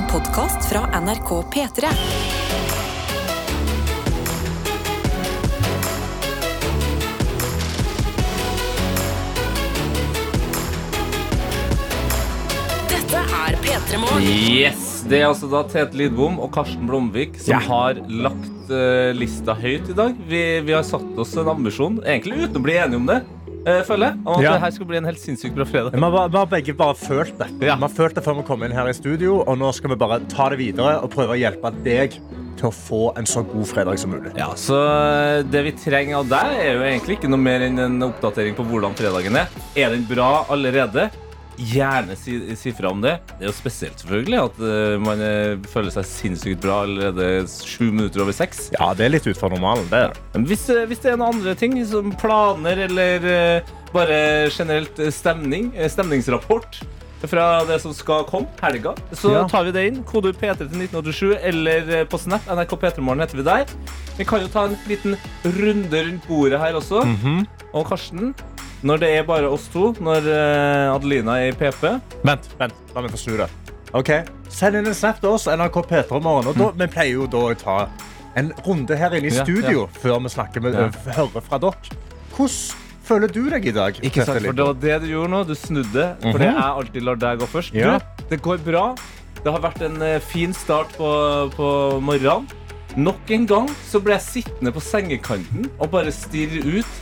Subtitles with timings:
[0.00, 1.86] En podkast fra NRK P3.
[12.90, 14.24] Dette er P3 Morgen.
[14.26, 17.58] Yes, Det er altså da Tete Lidbom og Karsten Blomvik som Ja.
[17.64, 20.14] har lagt eh, lista høyt i dag.
[20.28, 23.20] Vi, vi har satt oss en ambisjon, egentlig uten å bli enige om det,
[23.66, 24.18] uh, føler jeg.
[24.24, 24.52] Om at Ja.
[24.56, 25.92] det her skal bli en helt sinnssykt bra fredag.
[25.92, 27.48] Vi har, bare- vi har begge bare følt det.
[27.66, 27.74] Ja.
[27.76, 29.96] Vi har følt det før vi kom inn her i studio, og nå skal vi
[29.96, 32.18] bare ta det videre og prøve å hjelpe deg
[32.60, 34.34] til å få en så god fredag som mulig.
[34.36, 34.76] Ja, så
[35.38, 38.54] eh, Det vi trenger av deg, er jo egentlig ikke noe mer enn en oppdatering
[38.58, 39.48] på hvordan fredagen er.
[39.76, 41.10] Er den bra allerede?
[41.60, 43.18] Gjerne si, si fra om det.
[43.36, 47.90] Det er jo spesielt selvfølgelig at uh, man eh, føler seg sinnssykt bra allerede sju
[47.92, 48.70] minutter over seks.
[48.78, 49.84] Ja, det er litt utfor normalen.
[49.92, 50.06] det.
[50.32, 54.96] Men hvis, eh, hvis det er noen andre ting, som planer eller uh, bare generelt
[55.12, 56.80] stemning, stemningsrapport
[57.28, 59.42] fra det som skal komme, helga, så Ja.
[59.50, 60.02] tar vi det inn.
[60.08, 62.46] Kode P3 til 1987 eller på Snap.
[62.48, 63.66] NRK P3morgen heter vi der.
[64.16, 67.04] Vi kan jo ta en liten runde rundt bordet her også.
[67.76, 68.32] Og Karsten,
[68.86, 71.82] når det er bare oss to, når eh, Adelina er i PP
[72.24, 73.48] Vent, vent, la meg få snu det.
[73.96, 74.10] Ok,
[74.50, 76.48] Send inn en snap til oss, NRK P3 Morgen.
[76.50, 77.76] Og da, Vi pleier jo da å ta
[78.38, 80.86] en runde her inne i Ja, studio før vi snakker med, Ja.
[80.88, 81.98] øh, hører fra dere.
[82.36, 82.76] Hvordan
[83.10, 83.98] føler du deg i dag?
[84.06, 85.40] Ikke sant, for det var det du gjorde nå.
[85.46, 86.04] Du snudde.
[86.22, 87.74] For det jeg alltid lar deg gå først.
[87.74, 87.98] Ja.
[87.98, 88.84] Du, det går bra.
[89.42, 91.10] Det har vært en eh, fin start på,
[91.56, 91.68] på
[92.04, 92.46] morgenen.
[92.98, 96.96] Nok en gang så ble jeg sittende på sengekanten og bare stirre ut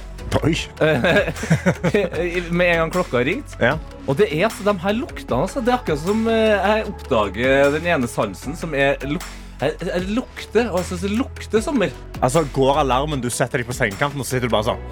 [0.44, 0.54] Oi.
[2.52, 3.54] med en gang klokka har ringt.
[3.60, 3.74] Ja.
[4.06, 5.40] Og det er altså de her luktene.
[5.42, 5.60] Altså.
[5.64, 9.24] Det er akkurat som eh, jeg oppdager den ene sansen som er luk
[9.58, 11.94] jeg, jeg lukter, og jeg synes det lukter sommer.
[12.22, 14.84] Altså, Går alarmen, du setter deg på sengekanten og så sitter du bare sånn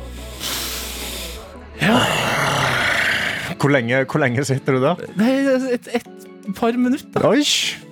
[3.61, 5.01] hvor, lenge, hvor lenge sitter du der?
[5.19, 5.33] Nei,
[5.77, 7.25] et, et par minutter.
[7.27, 7.41] Oi,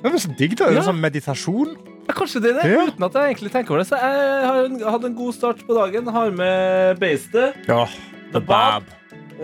[0.03, 0.67] det er så digg da.
[0.69, 0.83] Det Ja.
[0.83, 1.77] er sånn meditasjon.
[2.15, 2.83] Kanskje det er det, Ja.
[2.89, 3.89] uten at jeg egentlig tenker over det.
[3.89, 6.07] Så jeg har en, hatt en god start på dagen.
[6.15, 7.55] Har med beistet.
[7.69, 7.87] Ja,
[8.33, 8.85] the bab.
[8.85, 8.95] The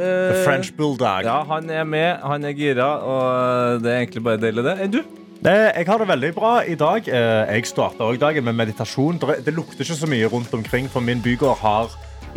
[0.01, 1.25] Eh, French bulldog.
[1.27, 4.77] Ja, han er med, han er gira, og det er egentlig bare deilig, det.
[4.85, 5.01] Enn du?
[5.43, 7.09] Det, jeg har det veldig bra i dag.
[7.09, 9.19] Eh, Jeg starta også dagen med meditasjon.
[9.19, 11.89] Det lukter ikke så mye rundt omkring, for min bygård har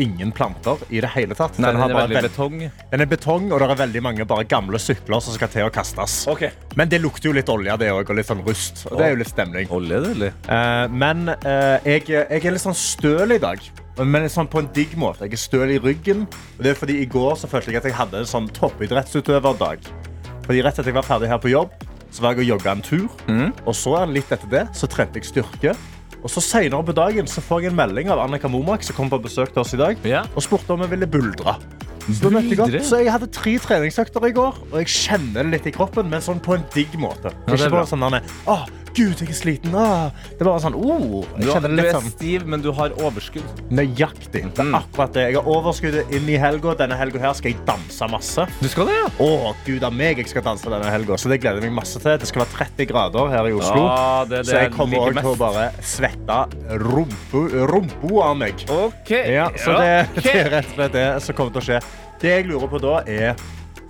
[0.02, 1.59] ingen planter i det hele tatt.
[1.59, 2.72] Nei, den har er bare veldig veld- betong.
[2.92, 5.72] den er betong, og det er veldig mange bare gamle sykler som skal til å
[5.74, 6.28] kastes.
[6.28, 6.52] Okay.
[6.76, 8.86] Men det lukter jo litt olje det også, og litt sånn rust.
[8.92, 9.70] Og det er jo litt stemning.
[9.70, 10.36] Olje, det, eller?
[10.50, 13.59] Uh, men uh, jeg, jeg er litt sånn støl i dag.
[14.00, 15.28] Men sånn på en digg måte.
[15.28, 16.26] Jeg er støl i ryggen.
[16.58, 19.86] Og det er fordi I går så følte jeg at jeg hadde en sånn toppidrettsutøverdag.
[20.44, 21.76] Fordi Rett etter jeg var ferdig her på jobb,
[22.14, 23.06] så var jeg og jogga en tur.
[23.66, 25.76] Og så litt etter det så trente jeg styrke.
[26.23, 29.09] Og så Senere på dagen så får jeg en melding av Annika Momak som kom
[29.11, 30.23] på besøk til oss i dag, Ja.
[30.35, 31.57] og spurte om jeg ville buldre.
[32.03, 35.52] Så, da møtte jeg så jeg hadde tre treningsøkter i går, og jeg kjenner det
[35.58, 37.31] litt i kroppen, men sånn på en digg måte.
[37.47, 38.58] er Ikke bare sånn derne, Å,
[38.94, 39.74] gud, jeg er sliten.
[39.74, 40.12] Å.
[40.30, 42.62] Det er bare sånn, oh, jeg Du, kjenner du det litt er sånn stiv, men
[42.62, 43.47] du har overskudd.
[43.72, 44.44] nøyaktig.
[44.53, 44.75] Det er Mm.
[44.81, 45.24] akkurat det.
[45.31, 46.75] Jeg har overskuddet inn i helga.
[46.75, 48.46] Denne helga her skal jeg danse masse.
[48.62, 49.08] Du skal det, ja?
[49.25, 51.18] Å, gud av meg, jeg skal danse denne helga.
[51.18, 52.18] Så det gleder jeg meg masse til.
[52.18, 53.81] Det skal være 30 grader her i Oslo.
[53.88, 56.38] Ja, det det så jeg kommer òg til å bare svette
[56.84, 58.53] rumpo av meg.
[58.70, 59.09] OK.
[59.09, 61.81] Ja, så det, det er rett og slett det som kommer til å skje.
[62.23, 63.35] Det jeg lurer på da, er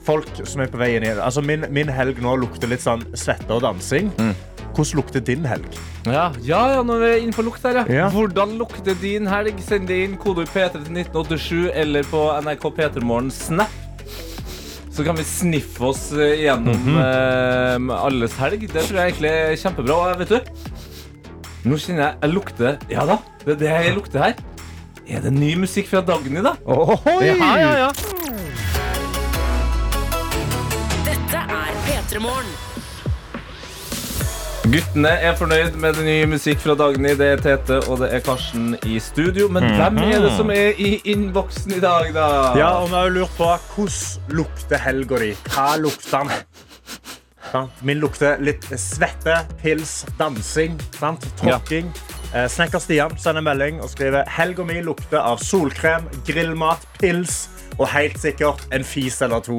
[0.04, 3.06] folk som er på vei inn i Altså, min, min helg nå lukter litt sånn
[3.14, 4.10] svette og dansing.
[4.18, 4.34] Mm.
[4.74, 5.78] Hvordan lukter din helg?
[6.10, 7.86] Ja, ja, ja, nå er vi inne på lukt her, ja.
[7.94, 8.08] Ja.
[8.12, 9.62] Hvordan lukter din helg?
[9.62, 13.80] Send det inn kodeord P3 til 1987 eller på NRK P3morgen Snap.
[14.94, 17.90] Så kan vi sniffe oss gjennom gjennom -hmm.
[17.90, 18.62] eh, alles helg.
[18.74, 19.94] Det tror jeg egentlig er kjempebra.
[19.94, 20.40] Og vet du,
[21.70, 24.34] nå kjenner jeg jeg lukter Ja da, det er det jeg lukter her.
[25.08, 26.56] Er det ny musikk fra Dagny, da?
[26.66, 27.26] Ohoi!
[27.26, 28.13] Ja, ja, ja.
[32.14, 32.50] P3 Morgen.
[34.70, 37.16] Guttene er fornøyd med den nye musikk fra Dagny.
[37.18, 39.48] Det er Tete og det er Karsten i studio.
[39.50, 42.28] Men hvem er det som er i innboksen i dag, da?
[42.60, 45.32] Ja, og vi har jo lurt på hvordan lukter helga di.
[45.56, 46.46] Hva lukter den?
[47.50, 47.82] Sant?
[47.86, 51.26] Min lukter litt svette, pils, dansing, sant?
[51.42, 51.90] tråkking.
[52.34, 57.48] Eh, Snekker Stian sender melding og skriver helga mi lukter av solkrem, grillmat, pils
[57.80, 59.58] og helt sikkert en fis eller to.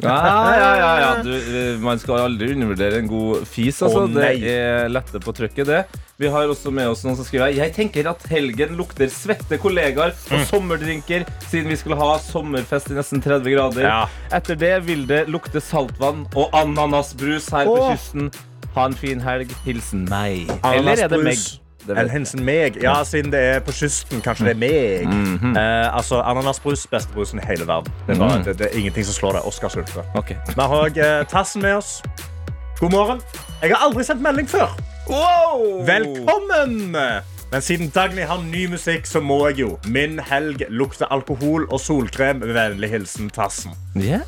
[0.00, 0.14] Ja,
[0.56, 1.10] ja, ja, ja.
[1.26, 3.80] Du, eh, man skal aldri undervurdere en god fis.
[3.84, 4.04] Altså.
[4.06, 5.82] Å, det er lette på trykket, det.
[6.20, 10.12] Vi har også med oss noen som skriver Jeg tenker at helgen lukter svette kollegaer
[10.14, 10.44] og Mm.
[10.46, 13.82] sommerdrinker, siden vi skulle ha sommerfest i nesten 30 grader.
[13.88, 14.00] Ja.
[14.34, 18.30] Etter det vil det lukte saltvann og ananasbrus her på kysten.
[18.74, 19.52] Ha en fin helg.
[19.66, 20.48] Hilsen meg.
[20.66, 21.38] Eller er det meg?
[21.88, 22.76] Eller hensen meg.
[22.82, 25.08] Ja, siden det er på kysten, kanskje det er meg.
[25.08, 25.56] Mhm.
[25.56, 27.92] eh, altså, Ananasbrus, beste brusen i hele verden.
[28.06, 28.44] Det er, bare, Mm.
[28.44, 29.42] det, det er ingenting som slår det.
[29.44, 30.04] Oskar Sulte.
[30.14, 30.36] Okay.
[30.48, 32.02] Vi har òg eh, Tassen med oss.
[32.80, 33.20] God morgen.
[33.62, 34.72] Jeg har aldri sendt melding før.
[35.08, 35.84] Wow!
[35.86, 36.96] Velkommen!
[37.52, 39.78] Men siden Dagny har ny musikk, så må jeg jo.
[39.86, 42.40] Min helg lukter alkohol og solkrem.
[42.42, 43.76] Vennlig hilsen Tassen.
[43.94, 44.18] Ja,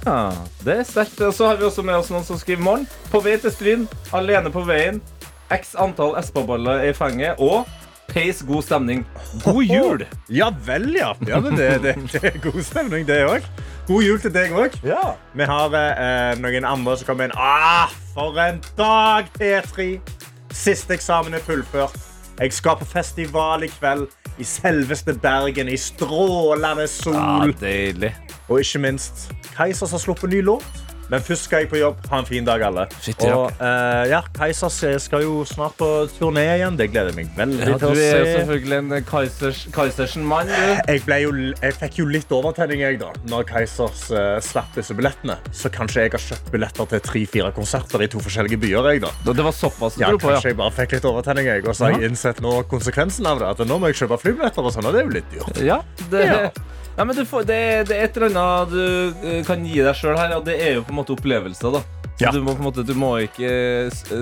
[0.62, 1.18] det er sterkt.
[1.26, 2.86] Og så har vi også med oss noen som skriver morgen.
[3.10, 5.00] På vei til Stryn, alene på veien.
[5.50, 7.38] X antall Espa-baller i fanget.
[7.38, 7.66] Og
[8.08, 9.06] peis god stemning.
[9.44, 10.04] God jul!
[10.32, 11.12] Ja vel, ja.
[11.28, 13.46] ja men det, det, det er god stemning, det òg.
[13.86, 14.74] God jul til deg òg.
[14.86, 15.14] Ja.
[15.36, 17.36] Vi har eh, noen andre som kommer inn.
[17.38, 19.96] Ah, for en dag, P3!
[20.56, 21.98] Siste eksamen er fullført.
[22.40, 24.08] Jeg skal på festival i kveld.
[24.36, 27.54] I selveste Bergen, i strålende ja, sol.
[27.60, 28.10] deilig.
[28.48, 30.85] Og ikke minst Keisers har sluppet ny låt.
[31.12, 32.00] Men først skal jeg på jobb.
[32.10, 32.86] Ha en fin dag, alle.
[33.02, 36.78] Shit, Og uh, ja, Keisers skal jo snart på turné igjen.
[36.78, 40.50] Det gleder jeg meg veldig Ja, til du er jo selvfølgelig en Kaisers, Kaisersen-mann.
[40.50, 45.38] Jeg, jeg fikk jo litt overtenning jeg da Når Keisers uh, slapp disse billettene.
[45.54, 48.90] Så kanskje jeg har kjøpt billetter til tre-fire konserter i to forskjellige byer.
[48.92, 49.12] Jeg, da.
[49.30, 50.54] Det var såpass Ja, dro på, kanskje ja.
[50.54, 53.52] jeg bare fikk litt overtenning jeg, Og så har jeg innsett nå konsekvensen av det.
[53.54, 55.62] At nå må jeg kjøpe flybilletter, og sånn, og det er jo litt dyrt.
[55.66, 56.48] Ja, det, Ja.
[56.96, 57.60] Nei, men du får, det,
[57.90, 60.78] det er et eller annet du eh, kan gi deg sjøl her, og det er
[60.78, 61.74] jo på en måte opplevelser.
[61.76, 61.82] da
[62.16, 62.30] Så Ja.
[62.32, 63.50] du, må måte, du, må ikke,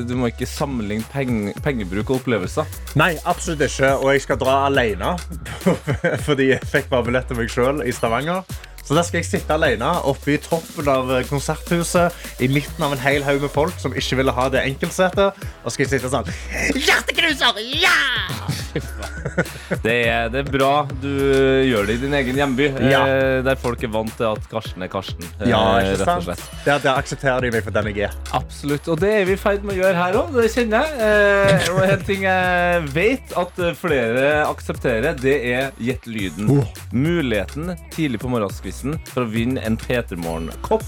[0.08, 2.66] du må ikke sammenligne peng, pengebruk og opplevelser.
[2.98, 3.92] Nei, absolutt ikke.
[4.02, 5.12] Og jeg skal dra alene.
[6.26, 8.42] Fordi jeg fikk bare billett til meg sjøl i Stavanger.
[8.84, 12.12] Så der skal jeg sitte alene oppe i toppen av konserthuset
[12.44, 15.40] i midten av en hel haug med folk som ikke ville ha det enkeltsetet.
[15.64, 16.28] Og skal jeg sitte sånn
[16.76, 17.62] Hjerteknuser!
[17.80, 17.96] Ja!
[19.84, 20.70] Det er, det er bra
[21.00, 23.00] du gjør det i din egen hjemby, Ja.
[23.06, 25.22] eh, der folk er vant til at Karsten er Karsten.
[25.40, 26.24] eh, Ja, rett ikke sant?
[26.26, 26.42] slett.
[26.66, 28.16] Der, der aksepterer de meg for den jeg er.
[28.34, 30.32] Absolutt, og det er vi i ferd med å gjøre her òg.
[30.34, 30.98] Det kjenner jeg.
[31.06, 36.50] Eh, og en ting jeg vet at eh, flere aksepterer, det er Gjett lyden.
[36.50, 36.66] Oh.
[36.92, 38.73] Muligheten tidlig på morgenskvisten
[39.12, 40.84] for å vinne en P3 Morgen-kopp.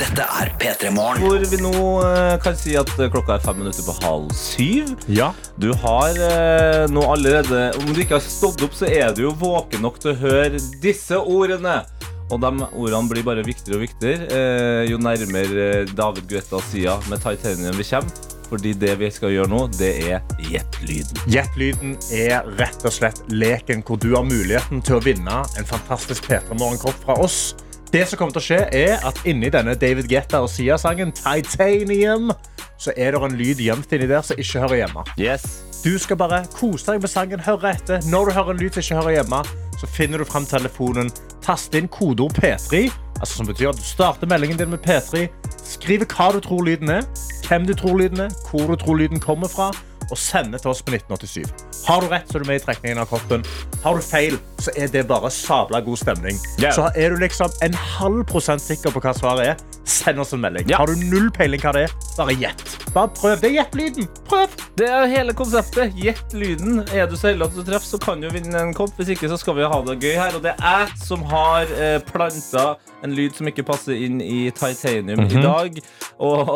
[0.00, 1.20] Dette er P3 Morgen.
[1.22, 1.72] Hvor vi nå
[2.06, 4.94] eh, kan si at eh, klokka er fem minutter på halv syv.
[5.12, 5.30] Ja.
[5.60, 9.34] Du har eh, nå allerede Om du ikke har stått opp, så er du jo
[9.36, 11.82] våken nok til å høre disse ordene.
[12.30, 17.74] Og de ordene blir bare viktigere og viktigere jo nærmere David Guetta Sia med Titanium
[17.76, 18.39] vi kommer.
[18.50, 21.20] Fordi det vi skal gjøre nå, det er gjett lyden.
[21.30, 26.26] Gjett-lyden er rett og slett leken hvor du har muligheten til å vinne en fantastisk
[26.26, 27.54] P3 Morgenkopp fra oss.
[27.90, 32.30] Det som kommer til å skje er at inni denne David Guetta og Sia-sangen Titanium,
[32.78, 35.04] så er det en lyd gjemt inni der som ikke hører hjemme.
[35.18, 35.46] Yes.
[35.80, 38.02] Du skal bare kose deg med sangen, høre etter.
[38.10, 39.42] Når du hører en lyd som ikke hører hjemme,
[39.80, 41.10] så finner du fram telefonen,
[41.42, 42.86] tast inn kodeord P3,
[43.20, 45.28] altså som betyr at du starter meldingen din med P3,
[45.60, 47.06] skriver hva du tror lyden er,
[47.48, 49.70] hvem du tror lyden er, hvor du tror lyden kommer fra,
[50.10, 51.86] og sender til oss på 1987.
[51.86, 53.44] Har du rett, så er du med i trekningen av koppen.
[53.84, 56.40] Har du feil, så er det bare sabla god stemning.
[56.58, 56.74] Yeah.
[56.74, 60.40] Så er du liksom en halv prosent sikker på hva svaret er, send oss en
[60.40, 60.68] melding.
[60.70, 60.80] Ja.
[60.82, 62.76] Har du null peiling hva det er, bare gjett.
[62.94, 63.38] Bare prøv.
[63.40, 64.08] Det er gjettelyden.
[64.28, 64.54] Prøv.
[64.78, 65.96] Det er hele konseptet.
[65.98, 66.82] Gjett lyden.
[66.94, 68.94] Er du så heldig at du treffer, så kan du vinne en kopp.
[68.98, 70.36] Hvis ikke så skal vi ha det gøy her.
[70.38, 72.74] Og det er jeg som har eh, planta
[73.04, 75.78] en lyd som ikke passer inn i Titanium i dag.
[76.20, 76.50] Og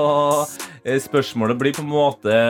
[0.85, 2.41] eh, spørsmålet blir på en måte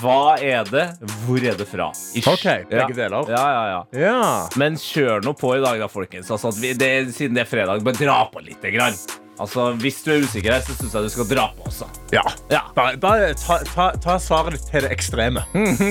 [0.00, 0.86] hva er det?
[1.24, 1.90] Hvor er det fra?
[2.14, 2.28] Ish.
[2.30, 2.98] Ok, begge ja.
[3.04, 3.32] deler.
[3.32, 4.20] Ja, ja, ja.
[4.60, 6.30] Men kjør nå på i dag, da, folkens.
[6.30, 8.62] Altså, vi, det, siden det er fredag, bare dra på litt.
[8.70, 8.96] Grann.
[9.40, 11.88] Altså, hvis du er usikker, her, så syns jeg du skal dra på også.
[12.12, 12.22] Ja.
[12.52, 12.60] Ja.
[12.76, 15.42] Bare, bare ta, ta, ta svaret ditt til det ekstreme.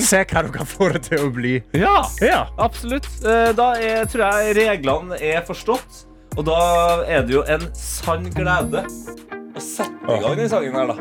[0.05, 1.55] Se hva du kan få det til å bli.
[1.77, 2.43] Ja, Ja.
[2.61, 3.09] absolutt.
[3.25, 6.05] Eh, Da er, tror jeg reglene er forstått.
[6.37, 6.59] Og da
[7.09, 10.99] er det jo en sann glede å sette i gang den sangen her, da.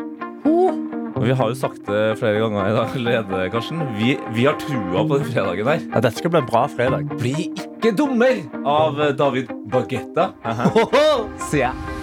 [1.19, 3.81] Vi har jo sagt det flere ganger i dag allerede, Karsten.
[3.99, 5.81] Vi, vi har trua på den fredagen her.
[5.91, 7.11] Ja, dette skal bli en bra fredag.
[7.19, 10.31] Bli ikke dummer av David Bagetta.
[11.51, 11.98] Sier jeg.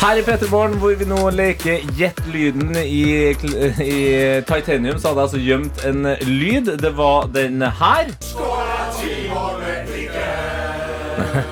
[0.00, 3.04] Her i Petterborn, hvor vi nå leker Gjett lyden i,
[3.84, 3.98] i
[4.48, 6.76] Titanium, så hadde jeg altså gjemt en lyd.
[6.80, 8.14] Det var den her.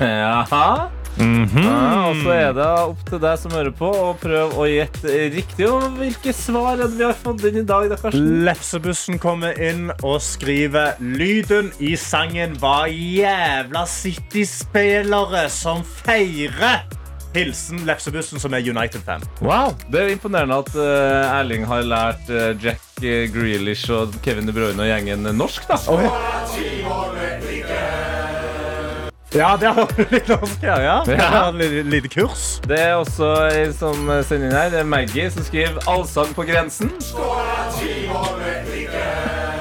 [0.01, 0.98] Jaha.
[1.19, 5.15] Ja, og så er det opp til deg som hører på, å prøve å gjette
[5.33, 5.67] riktig.
[5.67, 8.29] Og hvilke svar vi har fått inn i dag, da, Karsten?
[8.47, 16.87] Lefsebussen kommer inn og skriver Lyden i sangen var jævla City-spillere som feirer.
[17.35, 19.21] Hilsen Lefsebussen, som er United-fan.
[19.45, 24.55] Wow, Det er imponerende at uh, Erling har lært uh, Jack Grealish og Kevin De
[24.55, 25.77] Bruyne og gjengen norsk, da.
[29.31, 30.77] Ja, det har du litt norsk ja.
[30.81, 31.51] Ja.
[32.09, 32.45] Kurs.
[32.65, 33.29] Det er også
[33.77, 34.71] som sender inn her.
[34.73, 36.89] Det er Maggie som skriver 'Allsang på grensen'.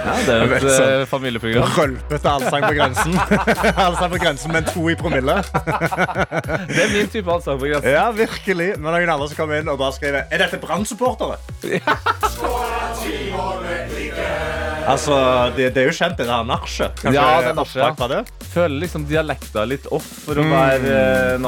[0.09, 1.01] Ja, det er et Sånn.
[1.01, 1.69] eh, familieprogram.
[1.77, 3.19] Rølpete allsang på grensen.
[3.87, 5.37] allsang på grensen med en to i promille.
[6.73, 7.93] Det er min type allsang på grensen.
[7.93, 8.71] Ja, virkelig.
[8.79, 11.37] Men noen andre som kommer inn og bare skriver Er dette Brann-supportere?
[14.93, 15.17] Altså,
[15.57, 17.03] det, det er jo kjent, det der nachet.
[17.15, 18.23] Ja, det nachet, ja.
[18.53, 20.93] Føler liksom dialekta litt off for å være
[21.39, 21.47] mm.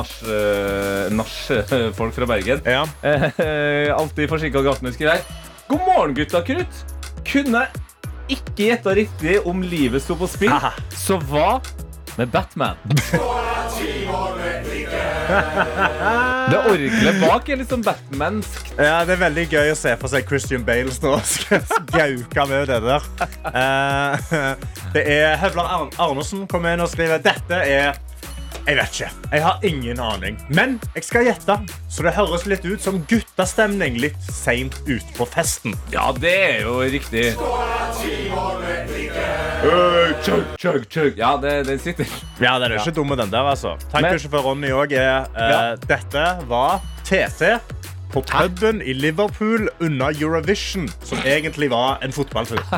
[1.16, 2.64] nach- eh, fra Bergen.
[2.64, 2.84] Ja.
[3.02, 5.46] Eh, alltid forsinka Gartner skriver her.
[5.70, 6.84] God morgen, gutta krutt.
[7.26, 7.66] Kunne
[8.30, 10.52] ikke gjetta riktig om livet sto på spill.
[10.54, 10.72] Aha.
[10.94, 11.58] Så hva
[12.18, 12.76] med Batman?
[16.50, 18.72] Det orgelet bak er litt sånn Batmansk.
[18.76, 21.22] ja, Det er veldig gøy å se for seg Christian Bale stå og
[21.96, 23.08] gauke med det der.
[23.52, 24.36] Eh,
[24.94, 27.98] det er Høvlar Arn Arnesen kommer inn og skriver Dette er
[28.66, 29.10] jeg vet ikke.
[29.32, 30.38] Jeg har ingen aning.
[30.48, 31.56] Men jeg skal gjette,
[31.90, 35.74] så det høres litt ut som guttastemning litt seint ut på festen.
[35.94, 37.30] Ja, det er jo riktig.
[40.24, 41.12] Chug, chug, chug.
[41.18, 42.06] Ja, det, den sitter.
[42.40, 43.76] Ja, den er ikke dum, den der, altså.
[43.92, 45.76] Men- for Ronny òg er eh.
[45.88, 47.58] Dette var TT
[48.12, 52.60] på puben i Liverpool unna Eurovision, som egentlig var en fotballtur.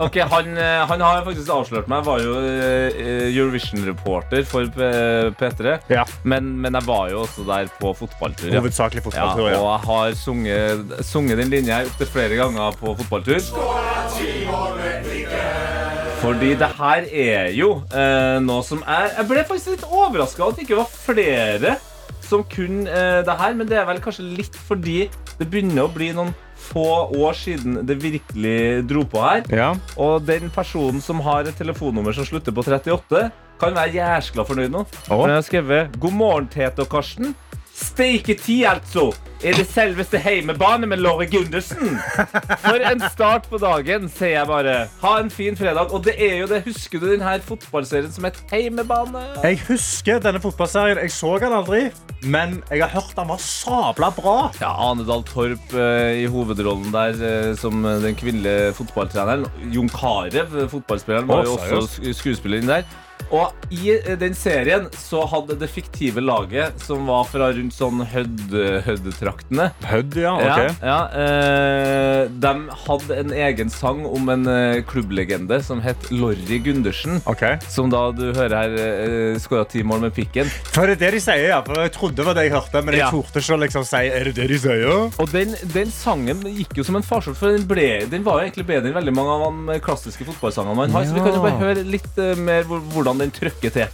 [0.00, 2.00] Ok, han, eh, han har faktisk avslørt meg.
[2.00, 5.74] Jeg var jo eh, Eurovision-reporter for P- P3.
[5.92, 6.04] Ja.
[6.24, 8.48] Men, men jeg var jo også der på fotballtur.
[8.48, 8.62] Ja.
[8.64, 13.40] Hovedsakelig Ja, fotballtur, og jeg har sunget, sunget den linja opptil flere ganger på fotballtur.
[16.20, 20.58] Fordi det her er jo eh, noe som er Jeg ble faktisk litt overraska at
[20.58, 21.76] det ikke var flere
[22.30, 25.02] som kun eh, det her, men det er vel kanskje litt fordi
[25.38, 29.44] det begynner å bli noen få år siden det virkelig dro på her.
[29.50, 29.70] ja.
[30.00, 34.72] Og den personen som har et telefonnummer som slutter på 38, kan være jæskla fornøyd
[34.72, 34.84] nå.
[35.08, 35.20] Oh.
[35.20, 37.34] For jeg har skrevet God morgen, Tete og Karsten.
[37.80, 39.10] Steike ti, altså!
[39.40, 41.94] Er det selveste heimebane med Låre Gundersen?
[42.60, 44.74] For en start på dagen, sier jeg bare.
[45.00, 45.94] Ha en fin fredag.
[45.96, 49.22] Og det er jo det, husker du denne fotballserien som het Heimebane?
[49.40, 51.00] Jeg husker denne fotballserien.
[51.00, 51.80] Jeg så den aldri,
[52.28, 54.36] men jeg har hørt den var sabla bra.
[54.60, 59.48] Ja, Anedal Torp eh, i hovedrollen der eh, som den kvinnelige fotballtreneren.
[59.72, 62.84] Jon Carew, fotballspilleren, var jo også sk- skuespiller inn der.
[63.30, 68.00] Og i eh, den serien så hadde det fiktive laget, som var fra rundt sånn
[68.10, 68.56] Hødd-
[68.86, 70.32] Hødd-traktene Hødd, ja.
[70.42, 70.80] ja, ok.
[70.82, 72.52] ja, eh, De
[72.86, 77.20] hadde en egen sang om en eh, klubblegende som het Lorry Gundersen.
[77.30, 77.58] Okay.
[77.70, 80.48] Som da du hører her uh, skåra ti mål med pikken.
[80.74, 81.60] For det er det de sier, ja.
[81.66, 83.10] For jeg trodde det var det jeg hørte, men jeg Ja.
[83.14, 84.90] torde ikke å liksom si Er det det de sier?
[85.22, 88.48] Og den, den sangen gikk jo som en farsott, for den, ble, den var jo
[88.48, 91.06] egentlig bedre enn veldig mange av de klassiske fotballsangene man har.
[91.08, 92.82] Så vi kan jo bare høre litt eh, mer hvor-
[93.20, 93.86] hvordan den trykker til.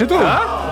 [0.00, 0.65] Ikke dum.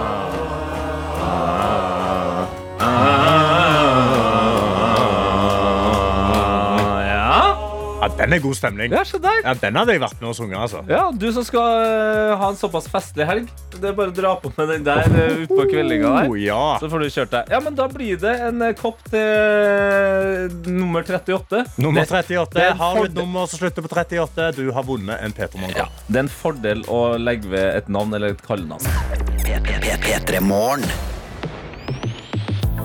[8.05, 8.93] Ja, den er god stemning.
[8.93, 9.03] ja.
[9.45, 10.83] Ja, Den hadde jeg vært med og sunget, altså.
[10.91, 14.35] Ja, Du som skal eh, ha en såpass festlig helg, det er bare å dra
[14.43, 16.29] på med den der uh, utpå kveldinga der.
[16.29, 16.77] Oh, ja.
[16.83, 17.55] Så får du kjørt deg.
[17.55, 21.65] Ja, men Da blir det en eh, kopp til eh, nummer 38.
[21.81, 22.53] Nummer 38.
[22.53, 25.65] det det Har du et nummer som slutter på 38, du har vunnet en Peter
[25.73, 28.85] Ja, Det er en fordel å legge ved et navn eller et kallenavn.
[30.05, 31.14] P3 Morgen.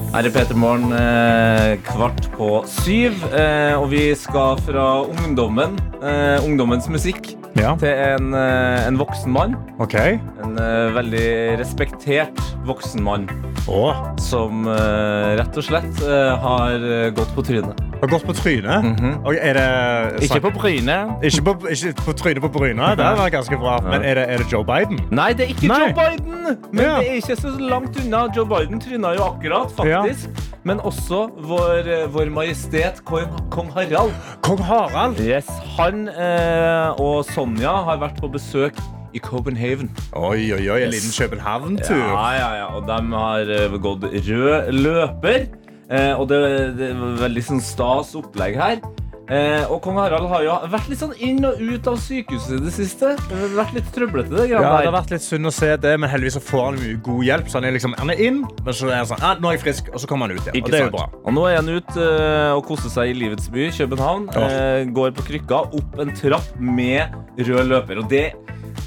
[0.10, 6.42] Her er Peter Morgen eh, kvart på syv, eh, og vi skal fra ungdommen, eh,
[6.46, 7.76] ungdommens musikk, Ja.
[7.82, 9.56] til en, en voksen mann.
[9.82, 10.18] Okay.
[10.44, 10.56] En
[10.96, 13.30] veldig respektert voksen mann
[13.68, 13.94] Oh.
[14.18, 16.00] som rett og slett
[16.42, 16.80] har
[17.14, 17.89] gått på trynet.
[18.02, 18.86] Har gått på trynet.
[19.26, 21.24] Og er det Ikke på brynet.
[21.24, 22.98] Ikke på, ikke på trynet på brynet.
[22.98, 23.80] Det var ganske bra.
[23.84, 25.00] Men er det, er det Joe Biden?
[25.12, 25.80] Nei, det er ikke Nei.
[25.80, 26.58] Joe Biden!
[26.74, 26.98] Men Ja.
[27.00, 28.26] det er ikke så langt unna.
[28.36, 30.30] Joe Biden tryna jo akkurat, faktisk.
[30.64, 34.12] Men også vår, eh, vår majestet kong, kong Harald.
[34.44, 35.20] Kong Harald.
[35.20, 38.76] Yes, Han eh, og Sonja har vært på besøk
[39.14, 39.90] i Copenhagen.
[40.14, 40.82] Oi, oi, oi.
[40.84, 41.00] En Yes.
[41.00, 41.98] liten København-tur.
[41.98, 42.66] Ja, ja, ja.
[42.76, 45.48] Og de har eh, gått rød løper.
[45.90, 46.40] Eh, og det,
[46.78, 48.82] det er veldig sånn stas opplegg her.
[49.30, 52.62] Eh, og kong Harald har jo vært litt sånn inn og ut av sykehuset i
[52.66, 53.12] det siste.
[53.30, 55.94] Det har vært litt trøblete, det Ja, det har vært litt synd å se det,
[56.02, 57.52] men heldigvis så får han mye god hjelp.
[57.52, 59.60] Så han er liksom, han er inn, men så er han sånn, ah, nå er
[59.60, 60.64] jeg frisk, og så kommer han ut igjen.
[60.66, 61.08] Og det er jo bra.
[61.22, 64.30] Og nå er han ute eh, og koser seg i livets by, København.
[64.34, 64.50] Ja.
[64.50, 68.02] Eh, går på krykka opp en trapp med rød løper.
[68.02, 68.32] Og det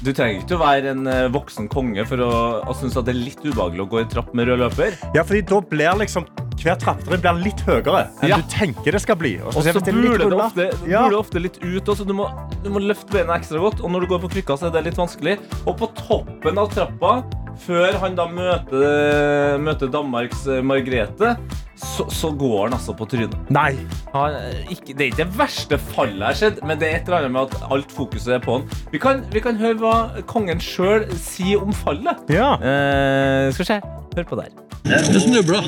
[0.03, 2.31] du trenger ikke å være en eh, voksen konge for å,
[2.67, 4.97] å synes at det er litt ubehagelig å gå i trapp med rød løper.
[5.15, 6.27] Ja, fordi da blir liksom
[6.63, 8.37] hver trappetrinn blir litt høyere enn Ja.
[8.39, 9.33] du tenker det skal bli.
[9.41, 10.71] Og så spesielt hvis det er litt buler det ruller.
[10.73, 11.03] ofte, Ja.
[11.17, 11.85] ofte litt ut.
[11.89, 12.05] Også.
[12.05, 12.27] Du, må,
[12.63, 14.85] du må løfte beina ekstra godt, og når du går på krykka, så er det
[14.91, 15.37] litt vanskelig.
[15.65, 17.23] Og på toppen av trappa,
[17.61, 21.35] før han da møter, møter Danmarks eh, Margrethe,
[21.83, 23.35] så, så går han altså på trynet.
[23.53, 23.73] Nei.
[24.13, 26.95] Han, eh, ikke, det er ikke det verste fallet jeg har sett, men det er
[26.99, 28.67] et eller annet med at alt fokuset er på han.
[28.93, 29.95] Vi kan, vi kan høre hva
[30.29, 32.17] kongen sjøl sier om fallet.
[32.33, 32.53] Ja.
[32.59, 33.79] Eh, skal vi se.
[34.13, 34.51] Hør på der.
[34.83, 35.61] Du snubla.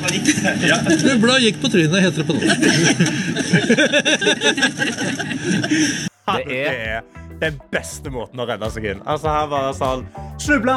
[1.00, 2.58] Snubla og gikk på trynet, heter det på norsk.
[6.26, 7.00] Det er
[7.40, 9.02] den beste måten å redde seg inn.
[9.04, 10.06] Altså, her var det sånn
[10.40, 10.74] Snubla,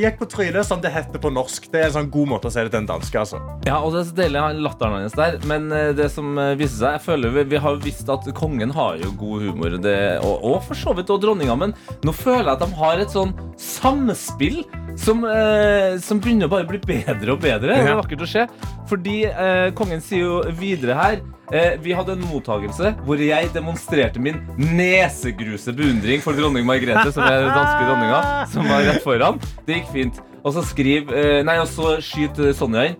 [0.00, 1.68] gikk på trynet, som det heter på norsk.
[1.70, 3.20] Det er en sånn god måte å si det til en danske.
[3.20, 3.38] altså.
[3.68, 5.38] Ja, og det er deilig han latteren hans der.
[5.46, 9.12] Men det som viser seg Jeg føler vi, vi har visst at kongen har jo
[9.20, 12.64] god humor, det, og, og for så vidt også dronninga, men nå føler jeg at
[12.64, 14.64] de har et sånn samspill
[15.00, 17.74] som, eh, som begynner å bare bli bedre og bedre.
[17.74, 18.46] Det er vakkert å se.
[18.90, 24.22] Fordi eh, kongen sier jo videre her eh, Vi hadde en mottagelse hvor jeg demonstrerte
[24.22, 28.22] min nesegruse beundring for dronning Margrethe, som er den danske dronninga,
[28.54, 29.40] som var rett foran.
[29.66, 30.22] Det gikk fint.
[30.44, 32.98] Og så skriv eh, Nei, og så skyter Sonja inn.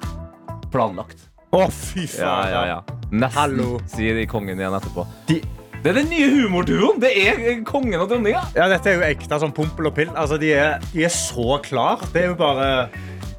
[0.74, 1.28] Planlagt.
[1.54, 2.24] Å, fy faen.
[2.24, 2.62] ja, ja.
[2.72, 3.00] ja.
[3.14, 3.66] Nesten, Hallo.
[3.86, 5.04] sier de kongen igjen etterpå.
[5.28, 5.36] De,
[5.84, 6.96] Det er den nye humorduoen!
[7.02, 8.40] Det er eh, kongen og dronninga.
[8.56, 10.10] ja, dette er jo ekte sånn pompel og pill.
[10.16, 12.02] Altså, de, er, de er så klar.
[12.14, 12.70] Det er jo bare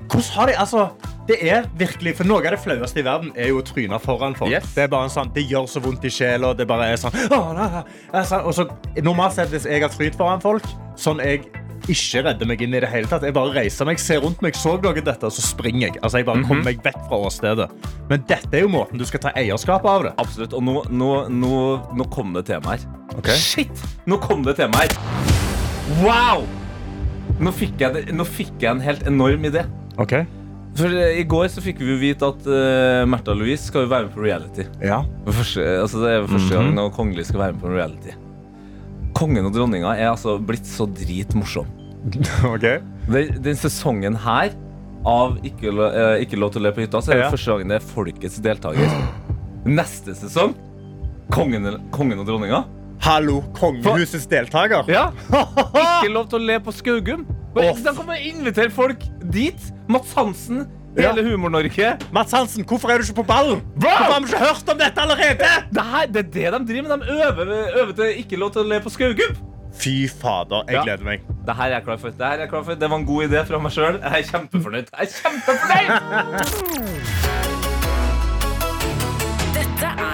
[0.07, 0.89] Hvordan har de Altså,
[1.27, 4.35] det er virkelig For noe av det flaueste i verden er jo å tryne foran
[4.37, 4.51] folk.
[4.51, 4.67] Yes.
[4.75, 6.53] Det er bare en sånn, det gjør så vondt i sjela.
[6.55, 7.83] Det bare er sånn, «Åh, nei,
[8.13, 8.23] nei».
[8.23, 8.67] Sånn og så,
[9.01, 10.63] Normalt sett, hvis jeg har trynt foran folk,
[10.95, 11.47] sånn jeg
[11.89, 13.21] ikke redder meg inn i det hele tatt.
[13.21, 15.99] Jeg bare reiser meg, ser rundt meg, så noe dette, og så springer jeg.
[16.01, 16.47] Altså, jeg bare Mhm.
[16.47, 17.67] kommer meg vekk fra åstedet.
[18.09, 20.13] Men dette er jo måten du skal ta eierskap av det.
[20.17, 20.53] Absolutt.
[20.53, 22.85] Og nå, nå, nå, nå kom det tema her.
[23.17, 23.35] Okay.
[23.37, 23.83] Shit!
[24.07, 24.89] Nå kom det tema her.
[26.01, 26.45] Wow!
[27.39, 29.65] Nå fikk, jeg nå fikk jeg en helt enorm idé.
[30.01, 30.13] Ok?
[30.75, 33.91] For eh, I går så fikk vi jo vite at uh, Märtha Louise skal jo
[33.93, 34.65] være med på reality.
[34.83, 35.01] Ja.
[35.29, 38.15] Første, altså det er første gang noen kongelig skal være med på reality.
[39.15, 41.69] Kongen og dronninga er altså blitt så dritmorsom.
[42.53, 42.65] ok.
[43.07, 44.51] Den, den sesongen her
[45.05, 47.31] av Ikke, lo- eh, ikke lov til å le på hytta, så er det Ja.
[47.35, 48.95] første gangen det er folkets deltaker.
[49.69, 50.55] Neste sesong
[51.33, 52.63] kongen, kongen og dronninga.
[53.05, 54.83] Hallo, kongehusets deltaker.
[54.89, 55.07] Ja.
[55.35, 57.23] Ikke lov til å le på Skaugum.
[57.55, 59.61] De kommer og inviterer folk dit.
[59.89, 60.65] Mats Hansen,
[60.97, 61.11] Ja.
[61.11, 61.97] Humor-Norge.
[62.15, 63.61] Mats Hansen, hvorfor er du ikke på ballen?
[63.75, 65.49] Hvorfor har vi ikke hørt om dette allerede?
[65.75, 67.05] Det, her, det er det de driver med.
[67.07, 67.45] De øver,
[67.81, 69.35] øver til ikke lov til å le på Skaugum.
[69.75, 70.83] Fy fader, jeg Ja.
[70.83, 71.19] gleder meg.
[71.45, 72.09] Det her er jeg klar for.
[72.09, 72.73] Det her er jeg klar for.
[72.75, 73.99] Det var en god idé fra meg sjøl.
[73.99, 74.87] Jeg er kjempefornøyd.
[74.91, 75.91] Jeg er kjempefornøyd!
[79.55, 80.04] Dette er P3 Morgen.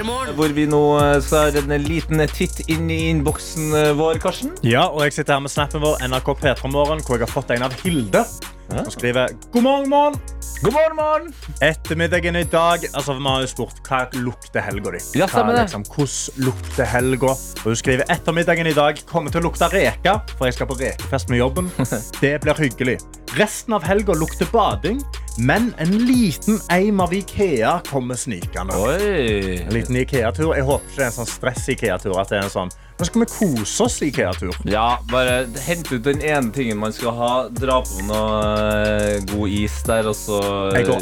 [0.00, 4.54] Hvor vi nå eh, skal en liten titt inn i innboksen eh, vår, Karsten.
[4.64, 7.66] Ja, og jeg sitter her med snappen vår NRK P3morgen, hvor jeg har fått en
[7.68, 8.24] av Hilde.
[8.70, 10.20] Hun skriver God morgen, morgen.
[10.62, 11.34] God morgen, morgen!
[11.64, 15.00] Ettermiddagen i dag Altså, Vi har jo spurt hva lukter helga di.
[15.18, 17.32] Ja, Hva, liksom, hvordan lukter helga?
[17.32, 20.76] Og hun skriver ettermiddagen i dag kommer til å lukte reker, for jeg skal på
[20.80, 21.72] rekefest med jobben.
[22.22, 22.98] Det blir hyggelig.
[23.40, 25.00] Resten av helga lukter bading,
[25.38, 28.74] men en liten eim av Ikea kommer snikende.
[28.74, 30.54] En liten Ikea-tur.
[30.56, 32.16] Jeg håper ikke det er en sånn stress-Ikea-tur.
[32.20, 34.52] At det er en sånn Nå skal vi kose oss Ikea-tur.
[34.68, 37.30] Ja, bare hente ut den ene tingen man skal ha.
[37.48, 38.42] Dra på noe
[38.76, 40.36] eh, god is der, og så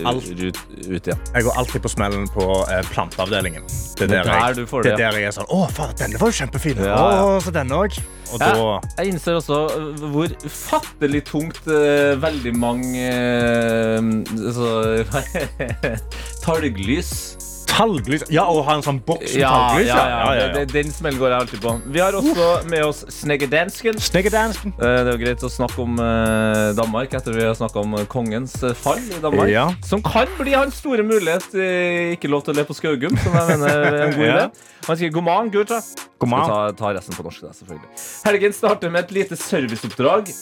[0.06, 1.18] alt- ut, ut igjen.
[1.34, 3.66] Jeg går alltid på smellen på eh, planteavdelingen.
[3.98, 5.96] Det er er der, der jeg, det det, er der jeg er sånn Å, faen,
[5.98, 6.84] denne var jo kjempefin.
[6.86, 7.00] Ja.
[7.02, 7.98] Å, så denne òg.
[8.28, 14.10] Og da Jeg, jeg innser også eh, hvor fattelig tungt eh, veldig mange eh,
[14.54, 14.70] så,
[16.44, 17.12] talglys
[17.78, 19.86] Talglys Ja, og ha en sånn boks med ja, talglys.
[19.86, 21.72] ja, ja, det- det- Den smellen går jeg alltid på.
[21.94, 24.00] Vi har også med oss snegedansken.
[24.02, 24.72] Snegedansken.
[24.78, 27.94] Eh, Det er jo greit å snakke om eh, Danmark etter vi har snakka om
[27.94, 29.48] eh, kongens fall i Danmark.
[29.48, 29.68] Ja.
[29.86, 31.46] Som kan bli hans store mulighet.
[32.18, 34.36] Ikke lov til å le på Skaugum, som jeg mener er en god Ja.
[34.48, 34.50] idé.
[34.88, 35.80] Han sier god morgen, gutta.
[35.82, 37.90] Skal ta, ta resten på norsk, da, selvfølgelig.
[38.26, 40.32] Helgen starter med et lite serviceoppdrag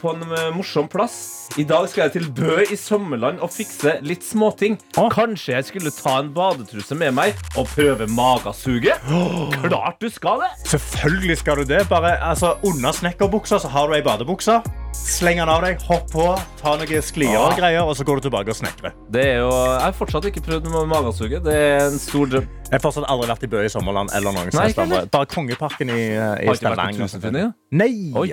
[0.00, 1.16] på en eh, morsom plass.
[1.56, 4.76] I dag skal jeg til Bø i Sommerland og fikse litt småting.
[4.94, 8.98] Kanskje jeg skulle ta en badetruse med meg og prøve magasuget?
[9.62, 10.50] Klart du skal det!
[10.72, 11.84] Selvfølgelig skal du det.
[11.88, 14.58] Bare altså, Under snekkerbuksa så har du ei badebukse.
[14.96, 16.24] Sleng den av deg, hopp på,
[16.58, 17.56] ta noen sklier og Ah.
[17.58, 18.94] greier, og så går du tilbake og snekrer.
[19.12, 21.44] Det er jo, jeg har fortsatt ikke prøvd med magasuget.
[21.44, 22.48] Det er en stor drøm.
[22.66, 24.70] Jeg har fortsatt aldri vært i Bø i Sommerland eller noen Nei.
[25.12, 27.02] Bare Kongeparken i, eh, i Har ikke vært Stavanger.
[27.04, 27.52] på Tusenfryd.
[27.70, 27.92] Nei.
[28.16, 28.30] Oi.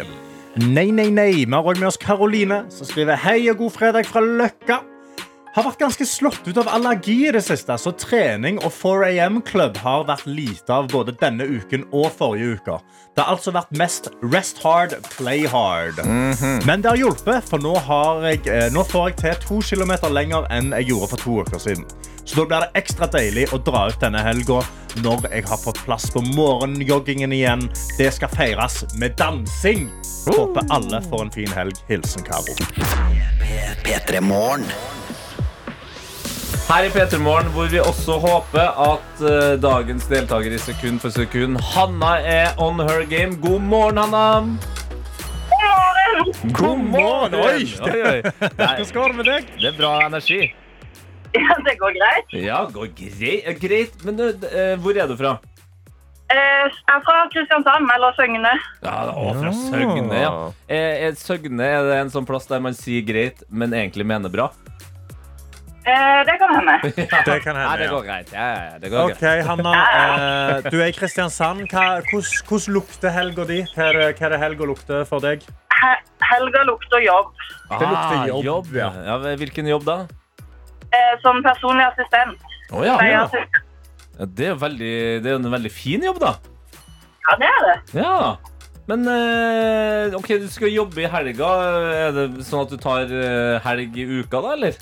[0.61, 1.31] Nei, nei, nei.
[1.45, 4.83] Vi har også med oss Karoline, som skriver Hei og god fredag fra Løkka.
[5.53, 7.75] har vært ganske slått ut av allergi i det siste.
[7.77, 12.77] Så trening og 4am-klubb har vært lite av både denne uken og forrige uke.
[13.13, 16.01] Det har altså vært mest rest hard, play hard.
[16.65, 20.09] Men det har hjulpet, for nå, har jeg, eh, nå får jeg til to kilometer
[20.09, 21.85] lenger enn jeg gjorde for to uker siden.
[22.25, 24.61] Så da blir det ekstra deilig å dra ut denne helga
[25.03, 27.67] når jeg har fått plass på morgenjoggingen igjen.
[27.97, 29.89] Det skal feires med dansing.
[30.29, 31.79] Håper alle får en fin helg.
[31.89, 32.55] Hilsen Karo.
[33.83, 34.21] P3
[36.63, 41.11] Her i P3 Morgen, hvor vi også håper at uh, dagens deltaker i Sekund for
[41.11, 43.35] sekund, Hanna, er on her game.
[43.41, 44.57] God morgen, Hanna.
[46.53, 47.35] God morgen!
[47.35, 47.67] Oi!
[47.83, 48.19] oi, oi.
[48.55, 49.55] Hvordan går det med deg?
[49.59, 50.53] det er bra energi.
[51.43, 52.33] Ja, det går greit.
[52.37, 53.59] Ja, går greit.
[53.61, 54.03] greit.
[54.05, 55.37] Men du, eh, hvor er du fra?
[56.33, 58.51] Eh, Jeg er fra Kristiansand, eller Søgne.
[58.85, 60.29] Ja, å, fra Søgne, ja.
[60.71, 64.29] Er, er Søgne er det en sånn plass der man sier greit, men egentlig mener
[64.33, 64.51] bra?
[65.83, 66.77] Eh, Det kan hende.
[66.95, 67.09] Det
[67.43, 67.91] kan hende, hende, det ja.
[67.91, 68.29] går greit.
[68.31, 69.45] Ja, ja, det går Ok, greit.
[69.49, 69.73] Hanna.
[70.63, 71.65] Eh, du er i Kristiansand.
[71.73, 73.59] Hva, hvordan, hvordan lukter helga di?
[73.75, 75.43] Hva er det, hva er det helga lukter for deg?
[75.81, 77.33] He- Helga lukter jobb.
[77.67, 78.89] Det lukter jobb, jobb, ja.
[79.09, 79.17] ja.
[79.41, 79.97] Hvilken jobb da?
[80.93, 82.41] Eh, Som personlig assistent.
[82.73, 82.97] Å ja.
[83.05, 83.23] Ja.
[83.25, 83.61] assistent.
[84.37, 86.35] Det er jo veldig, det er jo en veldig fin jobb, da.
[87.23, 87.77] Ja, det er det.
[87.97, 88.17] Ja.
[88.85, 91.49] Men eh, OK, du skal jobbe i helga.
[92.03, 94.75] Er det sånn at du tar eh, helg i uka, da, eller?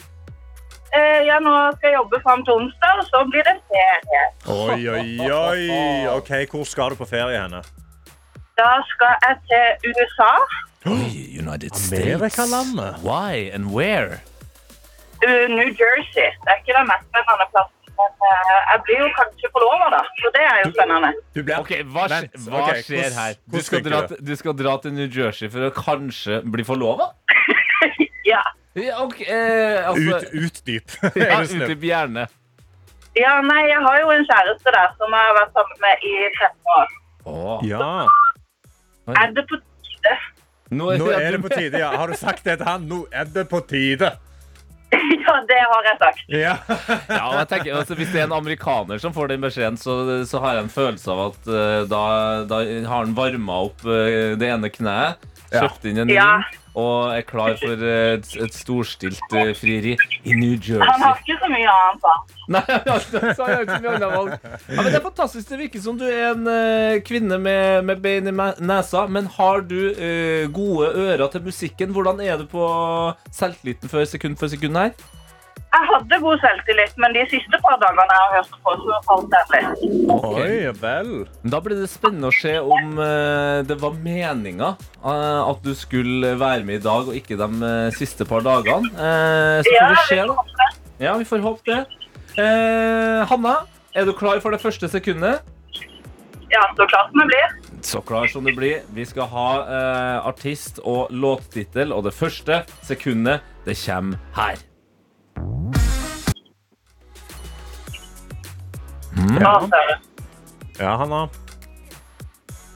[0.91, 4.23] Eh, Ja, nå skal jeg jobbe fram til onsdag, og så blir det ferie.
[4.51, 5.61] Oi, oi, oi.
[6.17, 7.61] Ok, Hvor skal du på ferie henne?
[8.59, 10.31] Da skal jeg til USA.
[10.91, 12.17] Oi, United States.
[12.17, 12.99] Amerikalandet.
[13.05, 14.19] Why and where?
[15.55, 16.27] New Jersey.
[16.43, 17.77] Det er ikke den mest spennende plassen.
[18.01, 19.99] Men eh, jeg blir jo kanskje forlova, da.
[20.21, 21.11] Så det er jo spennende.
[21.35, 21.57] Du blir...
[21.61, 23.35] Ok, Hva, Vent, hva ok, skjer hvordan- her?
[23.53, 24.31] Du skal, dra, du?
[24.39, 27.11] skal dra til New Jersey for å kanskje bli forlova?
[28.31, 28.41] Ja.
[28.77, 30.93] Ja, ok, eh, altså, Ut, utdyp.
[31.19, 31.55] ja, Er du?
[31.57, 32.27] Utdyp gjerne.
[33.17, 36.13] ja, nei, jeg har jo en kjæreste der som jeg har vært sammen med i
[36.37, 36.93] 13 år.
[37.33, 37.65] Åh.
[37.67, 37.89] Ja.
[39.17, 39.57] Er det på
[39.89, 40.13] tide?
[40.71, 41.81] Nå, Nå er det på tide.
[41.81, 41.89] ja.
[41.99, 42.85] Har du sagt det til han?
[42.87, 44.13] Nå er det på tide.
[45.21, 46.23] Ja, det har jeg sagt.
[46.27, 46.55] Ja.
[47.11, 49.95] Ja, og jeg tenker, altså, Hvis det er en amerikaner som får den beskjeden, så,
[50.27, 52.01] så har jeg en følelse av at uh, da,
[52.49, 56.31] da har han varma opp uh, det ene kneet, kjøpt inn en Ja.
[56.41, 60.79] ring og er klar for eh, et, et storstilt eh, frieri i New Jersey.
[60.79, 62.15] Han har ikke så mye annet, da.
[62.55, 64.35] Nei, han har ikke så mye annet valg.
[64.69, 65.49] Ja, men Det er fantastisk.
[65.49, 69.05] Det virker som du er en uh, kvinne med, med bein i nesa.
[69.11, 71.91] Men har du uh, gode ører til musikken?
[71.95, 72.67] Hvordan er du på
[73.35, 74.95] selvtilliten før sekund for sekund her?
[75.71, 79.35] Jeg hadde god selvtillit, men de siste par dagene jeg har hørt på, så falt
[79.37, 80.09] jeg litt.
[80.11, 81.11] Oi, vel.
[81.53, 84.73] Da blir det spennende å se om uh, det var meninga
[85.05, 88.91] uh, at du skulle være med i dag, og ikke de uh, siste par dagene.
[88.91, 90.67] Eh, så Ja, får vi se, da.
[91.01, 91.79] Ja, vi får håpe det.
[92.37, 93.55] Eh, Hanna,
[93.95, 95.41] er du klar for det første sekundet?
[96.51, 97.55] Ja, så klart jeg blir.
[97.81, 98.83] Så klar som det blir.
[98.91, 104.59] Vi skal ha eh, artist og låttittel, og det første sekundet, det kommer her.
[109.41, 109.95] Ja, Søre.
[110.79, 111.27] Ja, Hanna.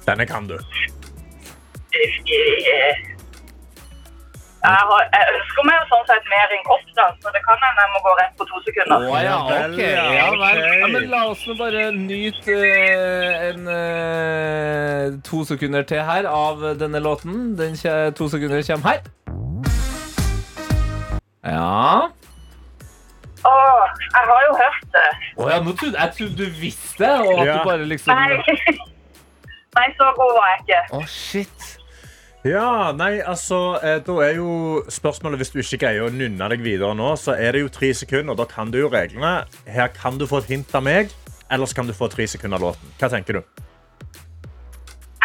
[0.05, 0.57] Denne kan du.
[4.65, 7.83] Jeg, har, jeg ønsker meg sånn sett mer enn opp, da, så det kan hende
[7.85, 9.03] jeg må gå rett på to sekunder.
[9.13, 9.77] Å ja, ok.
[9.79, 10.61] ja, Ja, vel.
[10.81, 16.65] Ja, men la oss nå bare nyte eh, en eh, to sekunder til her av
[16.81, 17.53] denne låten.
[17.59, 19.01] Den kje- to sekunder kommer her.
[21.45, 22.09] Ja.
[24.01, 25.07] Jeg har jo hørt det.
[25.37, 27.57] Å ja, nå trodde jeg trodde du visste, og at Ja.
[27.57, 28.37] du bare liksom Nei.
[29.77, 30.81] Nei, så god var jeg ikke.
[30.95, 31.71] Å, shit.
[32.45, 36.61] Ja, nei, altså, eh, da er jo spørsmålet Hvis du ikke greier å nynne deg
[36.61, 38.37] videre nå, så er det jo tre sekunder.
[38.37, 39.47] Da kan du jo reglene.
[39.67, 41.09] Her kan du få et hint av meg,
[41.51, 42.93] eller kan du få tre sekunder av låten.
[43.01, 43.41] Hva tenker du?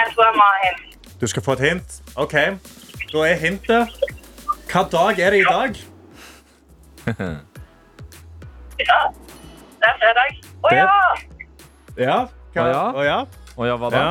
[0.00, 0.98] Jeg tror jeg må ha hint.
[1.20, 2.00] Du skal få et hint.
[2.16, 2.34] OK.
[3.12, 4.00] Da er hintet
[4.70, 5.78] Hva dag er det i dag?
[8.80, 9.00] Ja,
[9.80, 10.36] det er fredag.
[10.64, 10.90] Å ja!
[12.00, 12.18] Ja.
[12.54, 12.62] Hva?
[12.62, 12.84] Å ja?
[12.90, 13.18] Å ja?
[13.60, 14.04] Å ja, hva da?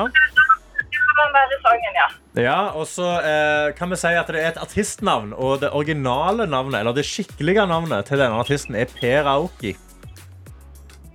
[1.98, 2.10] ja.
[2.40, 6.46] Ja, og så eh, kan vi si at det er et artistnavn, og det originale
[6.48, 9.74] navnet, eller det skikkelige navnet til denne artisten er Per Aoki.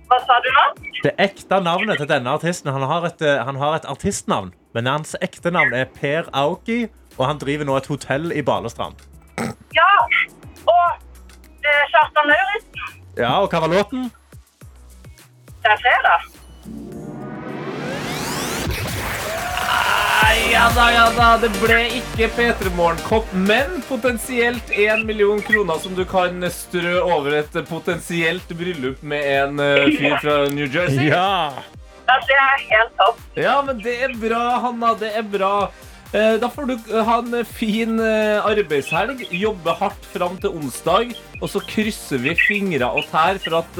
[0.05, 0.65] Hva sa du nå?
[1.01, 4.91] Det ekte navnet til denne artisten, han har et, eh, han har et artistnavn, men
[4.91, 6.83] hans ekte navn er Per Aoki,
[7.17, 9.01] og han driver nå et hotell i Balestrand.
[9.73, 9.89] Ja!
[10.67, 10.85] Og
[11.65, 13.04] eh, Kjartan Lauritzen.
[13.15, 14.09] Ja, og hva var låten?
[15.63, 16.31] Det er fredag.
[20.51, 21.29] ja da, ja da.
[21.41, 27.39] Det ble ikke P3 Morgenkopp, men potensielt én million kroner som du kan strø over
[27.39, 31.09] et potensielt bryllup med en eh, fyr fra New Jersey.
[31.09, 31.51] Ja.
[32.05, 33.21] Ja, det er helt topp.
[33.35, 34.93] Ja, men det er bra, Hanna.
[34.99, 35.53] Det er bra.
[36.15, 41.11] Eh, Da får du eh, ha en fin eh, arbeidshelg, jobbe hardt fram til onsdag,
[41.41, 43.79] og så krysser vi fingre og tær for at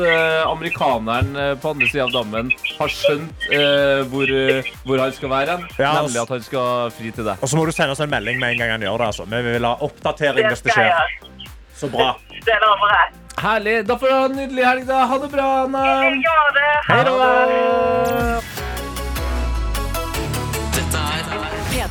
[0.49, 1.31] amerikaneren
[1.63, 4.33] på andre sida av dammen har skjønt eh, hvor,
[4.87, 5.67] hvor han skal være hen.
[5.79, 7.39] Ja, Nemlig at han skal fri til deg.
[7.39, 9.11] Og så må du sende oss en melding med en gang han gjør det.
[9.13, 9.29] altså.
[9.31, 11.15] Vi vil ha oppdatering hvis det skjer.
[11.75, 12.11] Så bra.
[12.45, 13.07] Det lover jeg.
[13.45, 13.79] Herlig.
[13.87, 15.01] Da får du ha en nydelig helg, da.
[15.11, 15.87] Ha det bra, Anna.
[16.23, 16.69] Ja, det.
[16.91, 18.64] Hei da.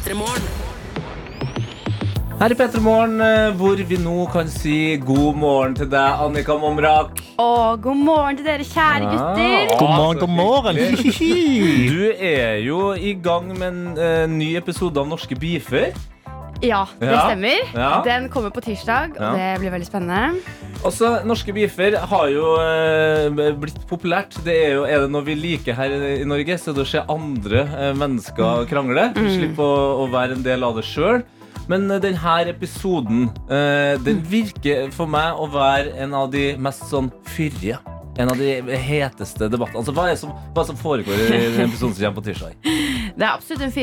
[0.05, 0.43] P3 Morgen.
[2.41, 6.57] Her i P3 Morgen, eh, hvor vi nå kan si god morgen til deg, Annika
[6.61, 7.23] Momrak.
[7.41, 9.41] Og god morgen til dere kjære gutter.
[9.41, 10.77] Ja, God morgen, god morgen.
[11.95, 15.97] Du er jo i gang med en uh, ny episode av Norske beefer.
[16.65, 17.25] Ja, det Ja.
[17.29, 17.73] stemmer.
[17.75, 17.91] Ja.
[18.07, 20.41] Den kommer på tirsdag, og det blir veldig spennende.
[20.85, 24.37] Også, Norske beefer har jo eh, blitt populært.
[24.45, 26.91] Det er, jo, er det noe vi liker her i Norge, så er det å
[26.91, 29.11] se andre eh, mennesker krangle.
[29.17, 31.23] Slippe å, å være en del av det sjøl.
[31.71, 36.85] Men eh, denne episoden eh, den virker for meg å være en av de mest
[36.91, 37.79] sånn fyrige.
[38.19, 39.81] En av de heteste debattene.
[39.81, 42.59] Altså, hva, er som, som foregår i den episoden som kommer på tirsdag?
[43.19, 43.75] Det er absolutt en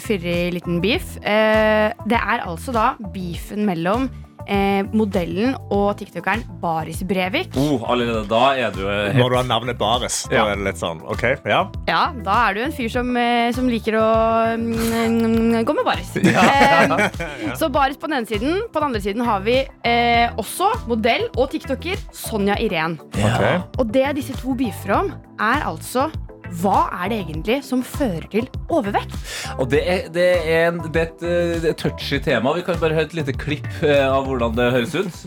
[0.00, 1.16] fyrig liten beef.
[1.20, 4.06] Eh, det er altså da beefen mellom
[4.46, 7.54] eh, modellen og tiktokeren Baris Brevik.
[7.58, 9.16] Oh, allerede da er du helt...
[9.18, 10.44] Når du har navnet Baris, da Ja.
[10.52, 11.62] er det litt sånn OK, ja.
[11.88, 14.06] Ja, da er du en fyr som, eh, som liker å
[14.58, 16.12] mm, gå med baris.
[16.42, 18.62] Eh, så baris på den ene siden.
[18.72, 22.98] På den andre siden har vi eh, også modell og tiktoker Sonja Irén.
[23.18, 23.62] Ja.
[23.78, 26.08] Og det disse to beefer om, er altså
[26.60, 29.14] hva er det egentlig som fører til overvekt?
[29.56, 31.24] Og det er, det er, en, det er et,
[31.70, 32.52] eh, touchy tema.
[32.58, 35.22] Vi kan bare høre et lite klipp eh, av hvordan det høres ut.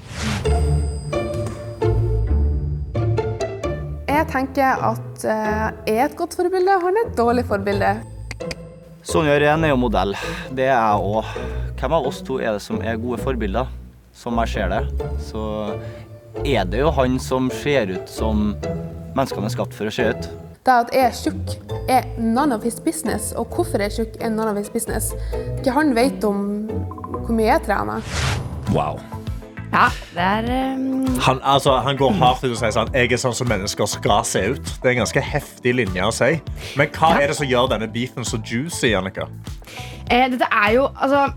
[4.12, 7.96] Jeg tenker at eh, jeg er et godt forbilde, han er et dårlig forbilde.
[9.06, 10.16] Sonja Irén er jo modell.
[10.56, 11.36] Det er jeg òg.
[11.80, 13.70] Hvem av oss to er det som er gode forbilder?
[14.16, 15.44] Som jeg ser det, så
[16.46, 18.54] er det jo han som ser ut som
[19.16, 20.34] menneskene er skapt for å se ut.
[20.66, 21.52] Det at jeg er tjukk,
[21.90, 23.32] er none of his business.
[23.38, 25.12] Og hvorfor jeg er tjukk, er none of his business.
[25.60, 26.40] Ikke han vet om
[27.20, 28.02] hvor mye jeg trener.
[28.74, 28.98] Wow.
[29.70, 31.06] Ja, det er um...
[31.22, 34.26] Han, altså, han går hardt ut og sier sånn Jeg er sånn som mennesker skal
[34.26, 34.74] se ut.
[34.82, 36.32] Det er en ganske heftig linje å si.
[36.80, 39.30] Men hva er det som gjør denne beefen så juicy, Jannika?
[40.10, 41.28] eh, Dette er jo altså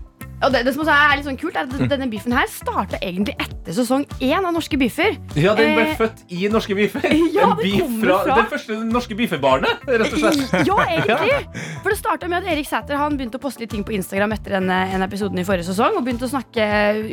[0.43, 2.99] og det, det som også er litt sånn kult, er at denne biffen her starta
[3.03, 5.17] egentlig etter sesong én av Norske biffer.
[5.35, 7.05] Ja, den ble Eh, født i norske biffer.
[7.39, 10.55] Ja, det fra, fra- Det første norske biffebarnet, rett og slett.
[10.67, 11.65] Ja, egentlig.
[11.83, 14.33] For det starta med at Erik Sæther han begynte å poste litt ting på Instagram
[14.37, 15.99] etter denne, en episoden i forrige sesong.
[15.99, 16.65] Og begynte å snakke,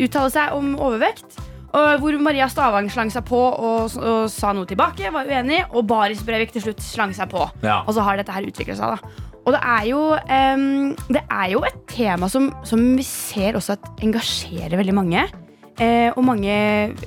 [0.06, 1.38] uttale seg om overvekt.
[1.76, 5.58] Og hvor Maria Stavang slang seg på og, og sa noe tilbake, var uenig.
[5.76, 7.42] Og Baris Brevik til slutt slang seg på.
[7.66, 7.82] Ja.
[7.84, 8.94] Og så har dette her utvikla seg.
[8.96, 10.00] da Og det er jo,
[10.58, 15.22] um, det er jo et tema som, som vi ser også at engasjerer veldig mange.
[15.76, 16.56] Uh, og mange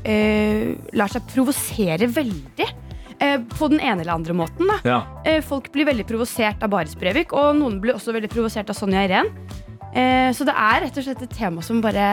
[0.05, 2.69] uh, lar seg provosere veldig.
[3.19, 4.69] Eh, på den ene eller andre måten.
[4.87, 5.01] Ja.
[5.43, 9.01] Folk blir veldig provosert av Baris Brevik, og noen blir også veldig provosert av Sonja
[9.03, 9.27] Irén.
[10.31, 12.05] Så det er rett og slett et tema som bare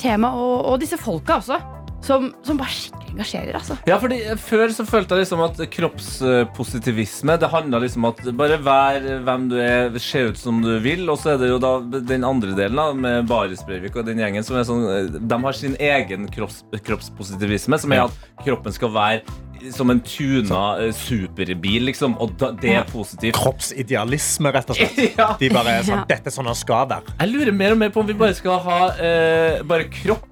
[0.00, 1.58] Tema og, og disse folka også.
[2.06, 3.76] Som, som bare skikkelig engasjerer, altså.
[3.88, 8.58] Ja, fordi Før så følte jeg liksom at kroppspositivisme Det handla liksom om at bare
[8.62, 11.02] vær hvem du er, se ut som du vil.
[11.10, 14.20] Og så er det jo da den andre delen da med Baris Breivik og den
[14.22, 14.86] gjengen som er sånn
[15.18, 19.42] De har sin egen kropps, kroppspositivisme, som er at kroppen skal være
[19.72, 22.16] som en tuna eh, superbil, liksom.
[22.22, 23.38] Og da, det er positivt.
[23.38, 25.00] Kroppsidealisme, rett og slett.
[25.16, 25.30] Ja.
[25.40, 27.14] De bare er sånn Dette er sånn han skal være.
[27.22, 30.28] Jeg lurer mer og mer på om vi bare skal ha eh, bare kropp.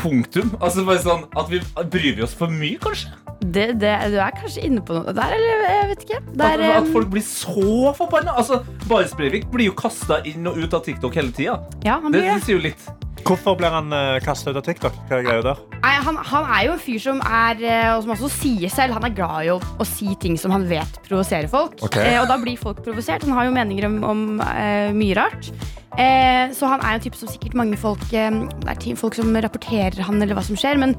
[0.00, 0.54] Punktum.
[0.60, 1.60] Altså bare sånn at vi
[1.90, 3.12] Bryr vi oss for mye, kanskje?
[3.40, 6.18] Det, det, du er kanskje inne på noe der, eller jeg vet ikke.
[6.36, 8.34] Der, At, at folk blir så forbanna.
[8.36, 11.56] Altså, Baris Breivik blir jo kasta inn og ut av TikTok hele tida.
[11.86, 12.42] ja, han blir det det.
[12.44, 12.90] sier jo litt.
[13.26, 14.96] Hvorfor blir han uh, kasta ut av TikTok?
[15.08, 15.60] Hva er greia der?
[15.80, 18.96] Nei, han, han er jo en fyr som er eh, Og som også sier selv
[18.98, 21.78] Han er glad i å, å si ting som han vet provoserer folk.
[21.88, 22.12] Okay.
[22.12, 23.24] Eh, og da blir folk provosert.
[23.26, 25.50] Han har jo meninger om, om eh, mye rart.
[25.98, 28.30] Eh, så han er jo en type som sikkert mange folk eh,
[28.62, 30.80] Det er folk som rapporterer han, eller hva som skjer.
[30.80, 30.94] Men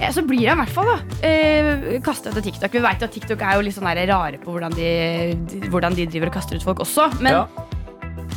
[0.00, 2.78] eh, så blir han i hvert fall da eh, kastet ut av TikTok.
[2.78, 4.90] Vi vet at TikTok er jo litt sånn rare på hvordan de,
[5.50, 7.10] de, hvordan de driver og kaster ut folk også.
[7.20, 7.68] Men, Ja.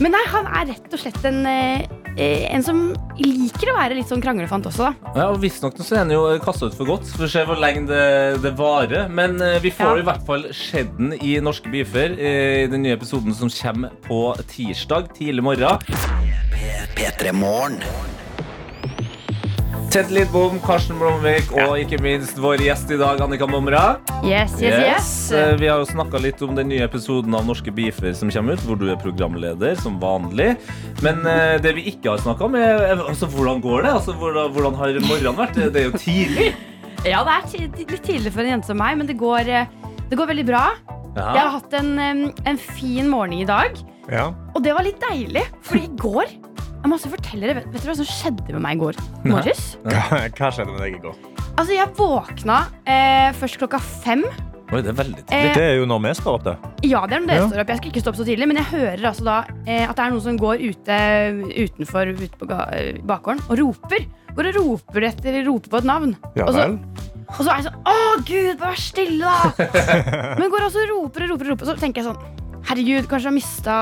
[0.01, 1.84] Men nei, han er rett og slett en, eh,
[2.17, 2.79] eh, en som
[3.19, 5.12] liker å være litt sånn kranglefant også, da.
[5.15, 7.06] Ja, og Visstnok så er han jo kasta ut for godt.
[7.06, 9.08] Så vi får se hvor lenge det, det varer.
[9.10, 10.01] Men eh, vi får Ja.
[10.01, 13.93] i hvert fall sett den i Norske beefer eh, i den nye episoden som kommer
[14.08, 15.79] på tirsdag tidlig morgen.
[16.97, 17.79] P3 Morgen.
[19.93, 23.99] Ted Lidbom, Karsten Blomvik og ikke minst vår gjest i dag, Annika Momra.
[24.25, 25.10] Yes, yes, yes.
[25.29, 25.60] yes.
[25.62, 28.63] Vi har jo snakka litt om den nye episoden av Norske beefer som kommer ut,
[28.65, 30.56] hvor du er programleder som vanlig.
[31.06, 33.91] Men eh, det vi ikke har snakka om, er er- altså, hvordan går det?
[33.99, 35.60] Altså, hvordan, hvordan har morgenen vært?
[35.62, 36.49] Det er jo tidlig.
[37.03, 39.65] Ja, det er litt tidlig for en jente som meg, men det går, eh,
[40.08, 40.62] det går veldig bra.
[41.17, 43.75] Jeg har hatt en, en fin morgen i dag,
[44.10, 44.29] Ja.
[44.56, 45.43] og det var litt deilig.
[45.67, 46.32] For i går
[46.84, 48.98] Jeg må også fortelle dere, vet, dere hva som skjedde med meg i går
[49.32, 49.62] morges?
[49.88, 50.02] Hva,
[50.36, 51.22] hva skjedde med deg i går?
[51.54, 52.58] Altså, jeg våkna
[52.89, 54.24] eh, først klokka fem.
[54.74, 55.38] Oi, det er veldig tidlig.
[55.38, 56.56] Eh, Det er jo når vi står opp, det.
[56.89, 57.48] Ja, det er når dere Ja.
[57.52, 57.72] står opp.
[57.72, 59.36] Jeg skal ikke stå opp så tidlig, men jeg hører altså da
[59.69, 60.98] eh, at det er noen som går ute
[61.67, 64.08] utenfor ute på ga- eh, bakgården og roper.
[64.34, 66.15] Går og roper etter roper på et navn.
[66.36, 66.80] Ja og, så, vel.
[67.30, 69.67] og så er jeg sånn Å, gud, bare vær stille, da!
[70.41, 71.69] men går også og roper og roper, og roper.
[71.69, 73.76] Så tenker jeg sånn Herregud, kanskje han mista,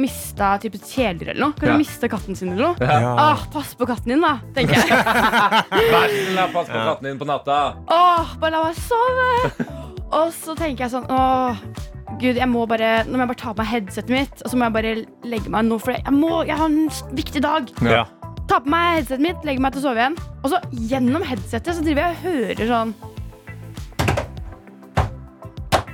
[0.00, 1.52] mista type kjæledyr eller noe?
[1.58, 1.78] Kanskje Ja.
[1.80, 2.76] mista katten sin eller noe?
[2.86, 3.14] Ja.
[3.34, 4.88] Åh, pass på katten din, da, tenker jeg.
[4.88, 7.58] Vær så snill, pass på katten din på natta.
[7.90, 9.66] Åh, bare la meg sove.
[10.12, 11.56] Og så tenker jeg sånn Åh,
[12.20, 14.58] gud, jeg må bare Nå må jeg bare ta på meg headsetet mitt, og så
[14.60, 17.70] må jeg bare legge meg nå, for jeg, må, jeg har en viktig dag.
[17.82, 18.04] Ja.
[18.50, 20.18] Ta på meg headsetet mitt, legge meg til å sove igjen.
[20.44, 22.94] Og så gjennom headsetet så driver jeg og hører sånn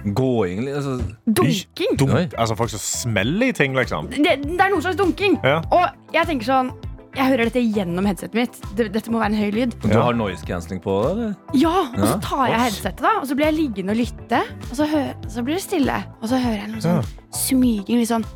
[0.04, 0.98] Gåing, altså.
[1.26, 1.96] dunking.
[1.98, 4.10] Dunk, altså folk som smeller i ting, liksom.
[4.12, 5.38] Det, det er noen slags dunking.
[5.44, 5.58] Ja.
[5.74, 6.70] Og jeg tenker sånn
[7.18, 8.58] Jeg hører dette gjennom headsetet mitt.
[8.78, 9.72] Dette må være en høy lyd.
[9.82, 11.32] Du har noise cancelling på, eller?
[11.56, 14.42] Ja, og så tar jeg headsetet, da, og så blir jeg liggende og lytte.
[14.68, 15.96] Og så, hø så blir det stille.
[16.20, 17.02] Og så hører jeg noe sånn
[17.34, 17.98] smyging.
[18.04, 18.28] Litt sånn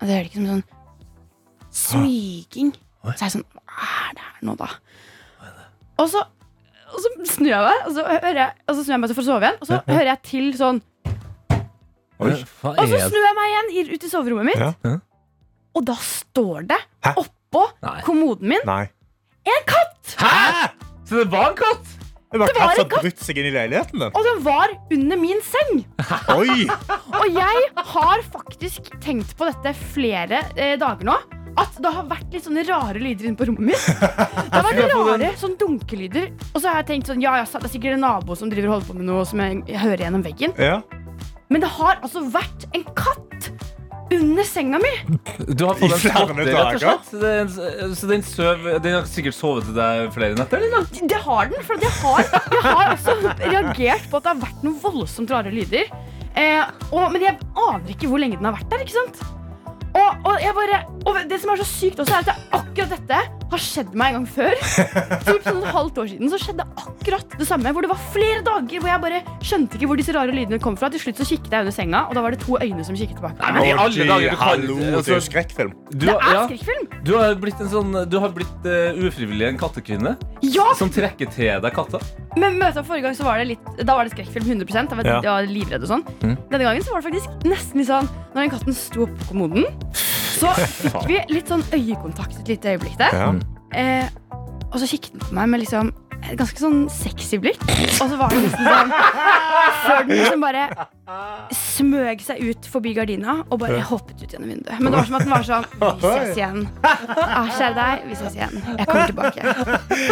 [0.00, 0.64] det hører ikke som sånn
[1.76, 2.72] smyging.
[3.04, 4.70] Så er jeg sånn Hva er det her nå, da?
[6.00, 6.22] Og så,
[6.96, 9.22] og så snur jeg meg, og så, hører jeg, og så snur jeg meg for
[9.22, 9.58] å sove igjen.
[9.60, 10.82] Og så hører jeg til sånn
[12.16, 12.30] Oi.
[12.62, 13.08] Hva Og så er det?
[13.12, 14.56] snur jeg meg igjen i- ut i soverommet mitt,
[14.86, 14.94] Ja.
[15.76, 17.12] Og da står det Hæ?
[17.20, 18.00] oppå Nei.
[18.06, 18.88] kommoden min Nei.
[19.44, 20.14] en katt!
[20.16, 20.70] Hæ?!
[21.06, 21.84] Så det var en katt?
[22.32, 24.10] Det var Det var katt en som brutt seg inn i leiligheten din.
[24.16, 25.84] Og den var under min seng!
[26.34, 26.66] Oi!
[27.20, 31.14] Og jeg har faktisk tenkt på dette flere eh, dager nå.
[31.56, 33.86] At det har vært litt sånne rare lyder inne på rommet mitt.
[34.50, 36.28] Det har vært rare sånn dunkelyder.
[36.52, 38.70] Og så har jeg tenkt sånn, ja, ja, det er sikkert en nabo som driver
[38.70, 40.52] og holder på med noe som jeg, jeg hører gjennom veggen.
[40.60, 40.82] Ja.
[41.52, 43.50] Men det har altså vært en katt
[44.12, 44.92] under senga mi.
[45.48, 47.08] Du har fått I en flere spotter, rett og slett.
[47.10, 50.62] Så den, så den, søv, den har sikkert sovet til deg flere netter?
[50.62, 50.86] eller?
[51.10, 51.64] Det har den.
[51.66, 55.54] For jeg har, jeg har altså reagert på at det har vært noen voldsomt rare
[55.54, 55.90] lyder.
[56.36, 58.84] Eh, og, men jeg aner ikke hvor lenge den har vært der.
[58.86, 59.35] ikke sant?
[59.96, 62.96] Og, og, bare, og det som er så sykt også, er at det, er akkurat
[62.96, 64.56] dette har skjedd meg en gang før.
[65.26, 67.72] For sånn et halvt år siden så skjedde akkurat det samme.
[67.76, 70.78] Hvor det var flere dager hvor jeg bare skjønte ikke hvor disse rare lydene kom
[70.78, 70.90] fra.
[70.92, 73.20] Til slutt så kikket jeg under senga, og da var det to øyne som kikket
[73.20, 73.38] tilbake.
[73.42, 75.72] Nei, men i alle dager, du kan Hallo, det er altså, skrekkfilm.
[75.92, 79.58] du, Det er ja, du har blitt en sånn Du har blitt uh, ufrivillig en
[79.60, 80.66] kattekvinne Ja!
[80.78, 82.00] som trekker til deg katta.
[82.36, 85.06] Men møtet forrige gang så var det litt Da var det skrekkfilm 100 Jeg, vet,
[85.08, 85.20] Ja.
[85.22, 86.36] jeg var livredd og sånn Mm.
[86.50, 89.66] Denne gangen så var det faktisk nesten litt sånn Når den katten sto på kommoden
[90.36, 93.14] Så fikk vi litt sånn øyekontakt Et lite øyeblikk der.
[93.16, 93.30] Ja.
[93.72, 94.08] eh,
[94.72, 95.92] Og så kikket den på meg med liksom
[96.26, 97.60] Et ganske sånn sexy blikk.
[98.00, 98.92] Og så var det liksom sånn
[99.84, 100.64] Før den liksom bare
[101.54, 104.80] Smøg seg ut forbi gardina Og bare hoppet ut gjennom vinduet.
[104.80, 106.62] Men det var som at den var sånn Vi ses igjen.
[106.82, 108.56] Ah, Kjære deg, vi ses igjen.
[108.80, 109.40] Jeg kommer tilbake.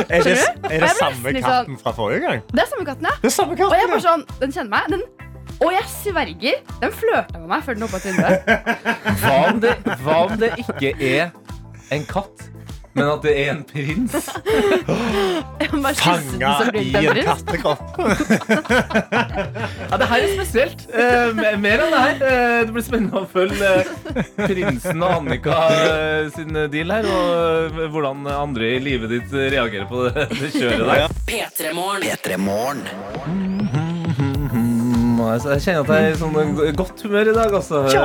[0.05, 0.37] Er det,
[0.71, 2.45] er det samme katten fra forrige gang?
[2.53, 3.15] Det er samme katten, ja.
[3.25, 4.93] Det er samme Og jeg katten, bare sånn, den kjenner meg.
[4.95, 5.03] Den,
[5.63, 8.41] Og jeg sverger, den flørta med meg før den hoppa til vinduet
[9.23, 11.31] Hva om det, hva om det ikke er
[11.95, 12.49] en katt,
[12.95, 14.13] men at det er en prins?
[15.99, 17.27] Fanga i en prins.
[17.27, 17.83] kattekropp.
[19.91, 20.85] Ja, det her er spesielt.
[20.95, 22.23] Eh, me- mer enn det her.
[22.29, 23.91] Eh, det blir spennende å følge eh,
[24.47, 27.25] prinsen og Annika eh, sin deal her, og
[27.83, 31.19] eh, hvordan andre i livet ditt reagerer på det, det kjøret der.
[31.31, 32.07] P3morgen.
[32.15, 32.87] P3 Morgen.
[35.33, 37.81] Altså, Jeg kjenner at jeg er i sånn godt humør i dag, Også.
[37.95, 38.05] Ja.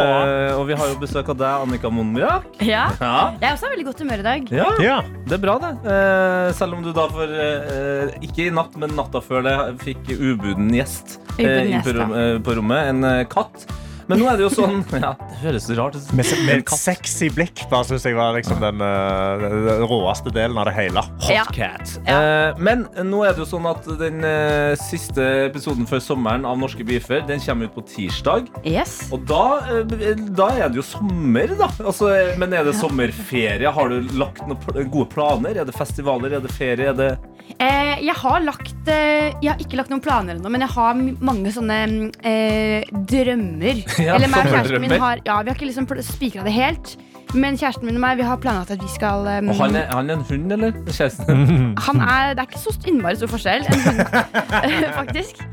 [0.49, 2.45] Eh, Og vi har jo besøk av deg, Annika Mondiak.
[2.62, 3.34] Ja, Ja.
[3.41, 4.51] jeg er også i veldig godt humør i dag.
[4.51, 4.69] ja.
[4.79, 5.01] Ja.
[5.27, 5.73] Det er bra, det.
[5.91, 10.10] Eh, selv om du da for eh, Ikke i natt, men natta før det fikk
[10.17, 12.89] ubuden gjest, Ubuden gjest, på, rom, på rommet.
[12.93, 13.67] En katt.
[14.10, 16.08] Men nå er det jo sånn Ja, det høres rart ut.
[16.17, 17.62] Med, med En et sexy blikk.
[17.72, 21.04] Bare synes jeg var liksom den, eh, den råeste delen av det hele.
[21.30, 21.45] Ja.
[21.45, 21.93] Hotcat.
[22.10, 26.58] Eh, men nå er det jo sånn at den eh, siste episoden før sommeren av
[26.60, 28.50] Norske beefer Den kommer ut på tirsdag.
[28.67, 28.98] Yes.
[29.13, 29.44] Og da,
[29.77, 31.69] eh, da er det jo sommer, da.
[31.83, 32.12] Altså,
[32.42, 33.69] men er det sommerferie?
[33.77, 35.62] Har du lagt noen gode planer?
[35.62, 36.40] Er det festivaler?
[36.40, 36.90] Er det ferie?
[36.90, 37.12] Er det
[37.58, 41.00] Eh, jeg har lagt eh, Jeg har ikke lagt noen planer ennå, men jeg har
[41.25, 43.81] mange sånne mm, eh, drømmer.
[44.08, 46.97] Ja, Eller meg og kjæresten min har Ja, vi har ikke liksom spikra det helt.
[47.33, 49.85] Men kjæresten min og meg Vi har planlagt at vi skal um, Og han er,
[49.93, 50.71] han er en hund, eller?
[50.87, 51.45] Kjæresten?
[51.87, 54.02] Han er, det er ikke så innmari stor forskjell, en hund,
[55.02, 55.43] faktisk.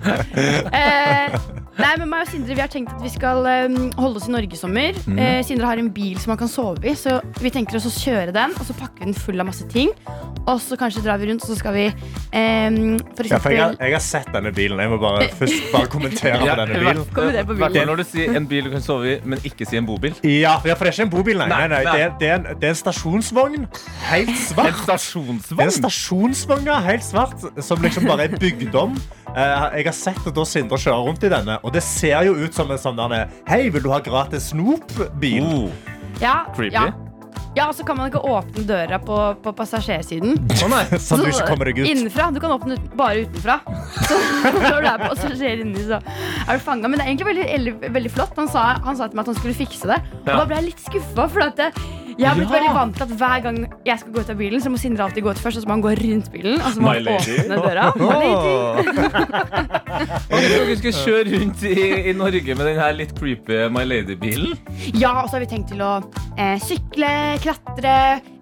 [0.73, 1.37] Eh,
[1.79, 4.33] nei, men meg og Sindre vi har tenkt at vi skal um, holde oss i
[4.35, 4.97] Norge i sommer.
[5.07, 5.19] Mhm.
[5.19, 7.93] Eh, Sindre har en bil som han kan sove i, så vi tenker oss å
[7.95, 8.55] kjøre den.
[8.57, 9.93] Og så pakker vi den full av masse ting.
[10.47, 13.61] Og så kanskje drar vi rundt, og så skal vi um, for Ja, for jeg,
[13.61, 14.83] har, eksempel jeg har sett denne bilen.
[14.85, 17.03] Jeg må bare, først bare kommentere på denne bilen.
[17.17, 17.91] Kommenter på bilen.
[17.91, 20.15] Når du sier en bil du kan sove i, men ikke si en bobil.
[20.23, 21.49] Ja, ja, for det er ikke en bobil, nei.
[21.51, 21.97] nei, Nei, nei.
[21.97, 23.67] Det, er, det, er en, det er en stasjonsvogn.
[24.07, 24.57] Helt En svart.
[24.57, 25.75] Det er en stasjonsvogn?
[25.81, 28.95] stasjonsvogn, ja, helt svart, som liksom bare er bygd om.
[29.37, 32.37] Eh, jeg har sett at da Sindre kjører rundt i denne, og det ser jo
[32.39, 35.43] ut som en sånn der, Hei, vil du ha gratis snop-bil?
[35.67, 35.91] Oh,
[36.23, 36.73] Ja, creepy.
[36.79, 36.87] ja.
[37.57, 40.39] ja, og så kan man ikke åpne døra på, på passasjersiden.
[40.63, 40.85] Oh, nei.
[41.03, 41.89] Sånn du ikke kommer deg ut.
[41.91, 42.31] Innenfra.
[42.33, 43.59] Du kan åpne ut, bare utenfra.
[44.09, 44.17] Så
[44.55, 45.99] når du er passasjer inni, så
[46.47, 46.89] er du fanga.
[46.89, 48.39] Men det er egentlig veldig, veldig, veldig flott.
[48.41, 49.99] Han sa, han sa til meg at han skulle fikse det.
[50.23, 50.39] Og Ja.
[50.41, 51.29] da ble jeg litt skuffa.
[51.35, 51.73] For at det,
[52.19, 52.57] jeg har blitt Ja.
[52.57, 55.05] veldig vant til at hver gang jeg skal gå ut av bilen, så må Sindre
[55.05, 56.61] alltid gå ut først, og så må han gå rundt bilen.
[56.61, 57.37] Og så må My han lady.
[57.37, 57.85] åpne døra.
[57.97, 59.57] My lady.
[60.31, 61.75] Og hvis dere skal kjøre rundt i,
[62.11, 64.57] i Norge med den her litt creepy My Lady-bilen
[64.99, 65.91] Ja, og så har vi tenkt til å
[66.39, 67.11] eh, sykle,
[67.45, 67.95] klatre.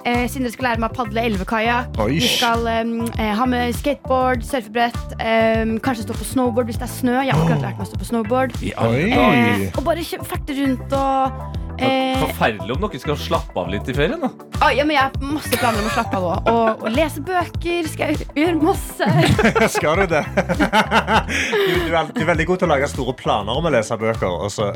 [0.04, 1.96] Eh, Sindre skal lære meg å padle elvekajakk.
[2.04, 2.18] Oi.
[2.18, 5.14] Vi skal eh, ha med skateboard, surfebrett.
[5.18, 7.18] Eh, kanskje stå på snowboard hvis det er snø.
[7.24, 8.56] Jeg har akkurat lært meg å stå på snowboard.
[8.62, 9.04] Oi.
[9.10, 13.94] Eh, og bare kjø- farte rundt og Forferdelig om dere skal slappe av litt i
[13.96, 14.20] ferien.
[14.22, 14.30] da
[14.64, 16.50] Å, ja, men Jeg har masse planer om å slappe av òg.
[16.52, 17.88] Og, og lese bøker.
[17.90, 19.08] Skal jeg gjøre masse.
[19.76, 20.22] Skal du det?
[20.34, 23.98] Du, du, er, du er veldig god til å lage store planer om å lese
[24.00, 24.70] bøker, og så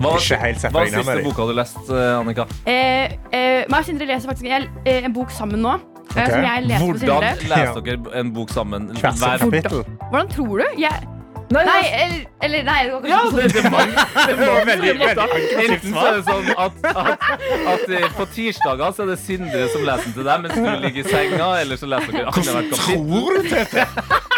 [0.00, 1.30] Hva ikke helt sette hva deg er ned siste med dem.
[1.30, 2.46] boka du leste, eh, Annika?
[2.64, 5.74] Eh, eh, meg og Sindre leser faktisk en, eh, en bok sammen nå.
[6.16, 7.32] eh, Som jeg leser med Sindre.
[7.36, 8.88] Hvordan leser dere en bok sammen?
[8.96, 9.84] Hvert sitt Hver- kapittel.
[10.10, 10.66] Hvordan tror du?
[10.80, 11.08] Jeg,
[11.50, 13.64] Nei, nei, altså- eller, eller nei, det var kanskje Ja, ikke det, sånn.
[13.64, 13.86] det, var,
[14.26, 17.24] det var Veldig, veldig Enten så er det sånn at, at,
[17.72, 20.68] at eh, på tirsdager så er det Sindre som leser den til deg mens du
[20.84, 22.70] ligger i senga, eller så leser dere kapittel.
[22.84, 23.86] Tror du, Tete?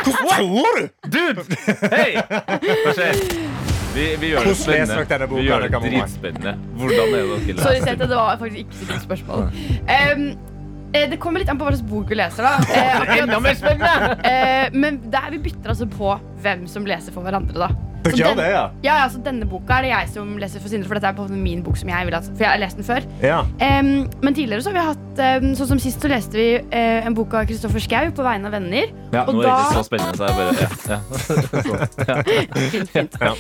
[0.03, 0.89] Hvordan tror du?
[1.13, 1.45] Dude!
[1.93, 2.09] Hei!
[2.23, 3.21] Hva skjer?
[3.93, 5.29] Vi, vi gjør det spennende.
[5.37, 6.55] Vi gjør det dritspennende.
[6.81, 8.01] Hvordan er det dere Sorry, leser?
[8.01, 9.45] Det var faktisk ikke sikkert spørsmål.
[9.85, 10.25] Um,
[10.93, 12.45] det kommer litt an på hva slags bok vi leser.
[12.49, 14.17] da Eh, Enda mer spennende!
[14.29, 17.67] eh, Men der vi bytter altså på hvem som leser for hverandre.
[17.67, 17.73] da
[18.03, 18.63] Dere gjør det, ja?
[18.83, 21.15] Ja, ja, så Denne boka er det jeg som leser for Sindre, for dette er
[21.15, 21.77] på min bok.
[21.79, 23.37] som jeg vil at, For jeg har lest den før Ja.
[23.63, 27.07] Um, Men tidligere så har vi hatt um, Sånn som sist så leste vi uh,
[27.07, 28.91] en bok av Kristoffer Schou på vegne av venner.
[29.13, 30.99] Ja, Og nå er det ikke så spennende, så jeg bare ja, ja.
[32.73, 33.17] Fint, fint.
[33.21, 33.33] Ja.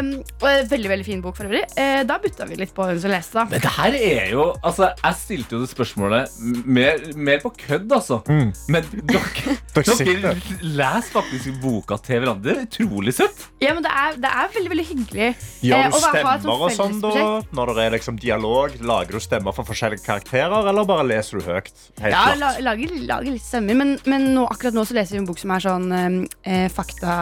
[0.00, 0.10] Um,
[0.40, 1.64] og veldig veldig fin bok for øvrig.
[1.76, 3.36] Uh, da butta vi litt på hvem som leste.
[3.36, 7.52] da Men det her er jo Altså, jeg stilte jo det spørsmålet mer, mer på
[7.66, 8.20] kødd, altså.
[8.30, 12.54] Men dere, Dere dere leser faktisk boka til hverandre.
[12.66, 13.42] Utrolig søtt.
[13.62, 15.28] Ja, men det er, det er veldig veldig hyggelig.
[15.30, 16.04] Eh, Gjør du ha et
[16.40, 17.12] stemmer og sånn da?
[17.56, 21.48] Når det er liksom dialog, lager du stemmer for forskjellige karakterer, eller bare leser du
[21.50, 21.70] høyt?
[22.00, 23.78] Helt Ja, la, lager, lager litt stemmer.
[23.80, 27.14] Men, men nå, akkurat nå så leser vi en bok som er sånn eh, fakta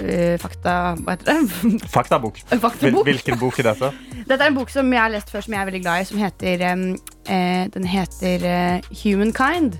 [0.00, 1.80] eh, Fakta Hva heter det?
[1.96, 2.40] Faktabok.
[2.50, 3.04] Faktabok.
[3.08, 3.92] hvilken bok er dette?
[4.28, 6.08] Dette er en bok som jeg har lest før, som jeg er veldig glad i,
[6.08, 9.76] som heter eh, Den heter eh, Humankind.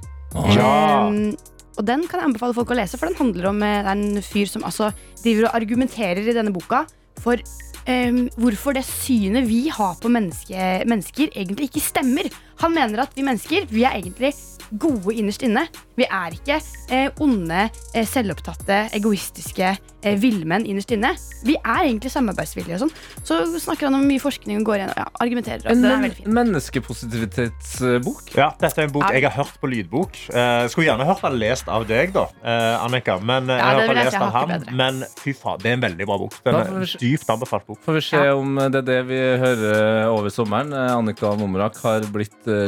[0.55, 1.07] Ja.
[1.09, 1.35] Em,
[1.75, 4.51] og den kan jeg anbefale folk å lese, for den handler om eh, en fyr
[4.51, 6.85] som altså driver og argumenterer i denne boka
[7.23, 7.41] for
[7.89, 12.29] um, hvorfor det synet vi har på menneske, mennesker, egentlig ikke stemmer.
[12.63, 14.35] Han mener at vi mennesker vi er egentlig
[14.81, 15.67] gode innerst inne.
[15.99, 16.59] Vi er ikke
[16.93, 21.15] eh, onde, eh, selvopptatte, egoistiske eh, villmenn innerst inne.
[21.47, 22.95] Vi er egentlig samarbeidsvillige og sånn.
[23.27, 25.67] Så snakker han om mye forskning og går igjen og ja, argumenterer.
[25.71, 28.35] En er men menneskepositivitetsbok.
[28.39, 30.19] Ja, dette er en bok jeg har hørt på lydbok.
[30.35, 33.19] Eh, skulle gjerne hørt den lest av deg, da, eh, Annika.
[33.23, 34.75] Men eh, Ja, jeg har lest av bedre.
[34.75, 36.39] Men fy faen, det er en veldig bra bok.
[36.45, 37.81] Den er en dypt anbefalt bok.
[37.87, 40.73] Får vi se om det er det vi hører over sommeren.
[40.75, 42.67] Eh, Annika Momrak har blitt uh,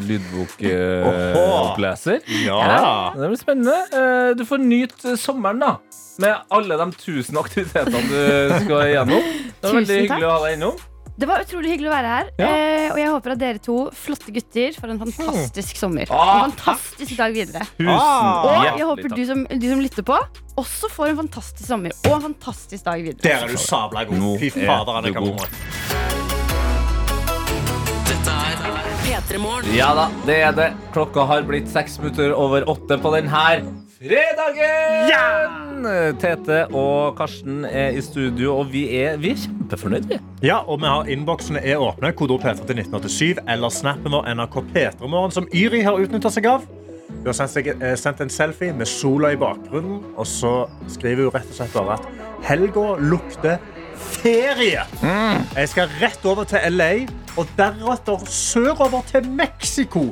[1.97, 2.21] leser.
[2.47, 3.13] Ja.
[3.17, 3.77] Det blir spennende.
[3.93, 5.77] Eh, du får nyte eh, sommeren, da.
[6.19, 9.33] Med alle de tusen aktivitetene du skal igjennom.
[9.61, 10.85] Det var veldig hyggelig å ha deg innom.
[11.17, 12.27] Det var utrolig hyggelig å være her.
[12.37, 12.49] Ja.
[12.49, 15.13] Eh, og jeg håper at dere to flotte gutter får en hmm.
[15.17, 16.13] fantastisk sommer.
[16.13, 17.65] Ah, en fantastisk dag videre.
[17.79, 18.45] Tusen, ah.
[18.45, 20.19] og jeg håper du som, du som, lytter på,
[20.61, 23.25] også får en fantastisk sommer og en fantastisk dag videre.
[23.25, 24.37] Der er du sabla god.
[24.45, 25.57] Fy fader, Annika Momoen.
[28.07, 28.86] Dette er
[29.73, 30.69] ja da, det er det.
[30.93, 33.63] Klokka har blitt seks minutter over åtte på den her
[33.97, 35.07] fredagen!
[36.21, 40.19] Tete og Karsten er i studio, og vi er, vi er kjempefornøyd, vi.
[40.45, 42.11] Ja, og vi har Innboksene er åpne.
[42.17, 46.67] Kodeord P3 til 1987 eller snappen vår NRK P3morgen, som Yri har utnytta seg av.
[47.09, 50.53] Hun har sendt, seg, eh, sendt en selfie med sola i bakgrunnen, og så
[50.93, 53.57] skriver hun rett og slett bare at helga lukter
[53.97, 54.83] ferie.
[55.57, 56.91] Jeg skal rett over til LA,
[57.37, 60.07] og deretter sørover til Mexico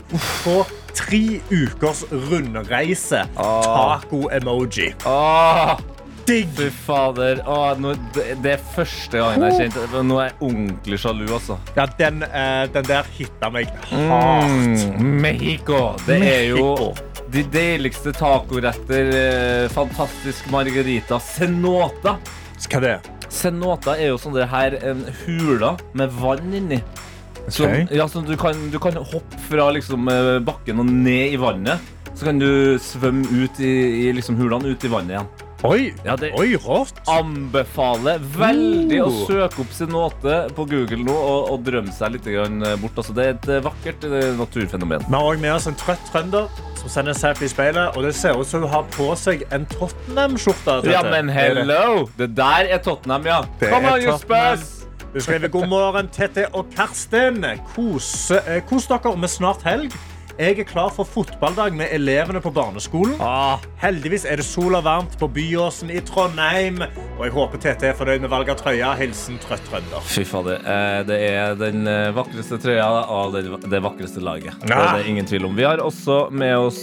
[0.45, 0.59] på
[0.95, 3.25] tre ukers rundreise.
[3.37, 4.93] Taco-emoji.
[5.09, 5.77] Oh.
[6.25, 6.49] Digg!
[6.57, 7.43] fy fader.
[7.49, 11.59] Åh, nå, det, det er første gangen jeg kjente Nå er jeg ordentlig sjalu, altså.
[11.77, 14.55] Ja, den, eh, den der hitta meg hardt.
[14.97, 15.83] Mm, Mexico.
[16.07, 16.95] Det er jo
[17.35, 19.13] de deiligste tacoretter.
[19.19, 21.21] eh, Fantastisk margarita.
[21.21, 22.17] Cenota.
[22.65, 23.03] Hva er
[23.43, 23.97] det?
[23.99, 26.81] Er jo sånn det her en hula med vann inni.
[27.49, 27.91] Så, Ok.
[27.93, 31.79] ja, så du, kan, du kan hoppe fra liksom, eh, bakken og ned i vannet.
[32.15, 35.29] Så kan du svømme ut i, i liksom, hulene, ut i vannet igjen.
[35.65, 36.99] Oi, Ja, det Oi rått.
[37.09, 39.21] anbefaler veldig å Oh.
[39.27, 42.99] søke opp Cenote på Google nå og, og drømme seg litt grann bort.
[43.01, 45.07] Altså, det er et vakkert eh, naturfenomen.
[45.09, 47.97] Vi har også med oss en trøtt trønder som sender en selfie i speilet.
[47.97, 50.83] Og det ser ut som hun har på seg en Tottenham-skjorte.
[50.93, 52.09] Ja, men hello!
[52.19, 53.41] Det der er Tottenham, ja.
[53.59, 54.19] Det you Tottenham.
[54.21, 54.71] Spurs!
[55.15, 57.41] Du skriver god morgen, Tette og Karsten.
[57.73, 59.93] Kos, eh, kos dere med snart helg.
[60.35, 63.13] Jeg er klar for fotballdag med elevene på barneskolen.
[63.23, 66.81] Ah, Heldigvis er det sol og varmt på Byåsen i Trondheim.
[67.15, 68.89] Og jeg håper Tete er fornøyd med valg av trøya.
[68.99, 70.03] Hilsen trøtt trønder.
[70.11, 70.59] Fy fader.
[70.67, 74.59] eh, Det er den eh, vakreste trøya av det, vakreste laget.
[74.67, 75.55] Det er det ingen tvil om.
[75.55, 76.83] Vi har også med oss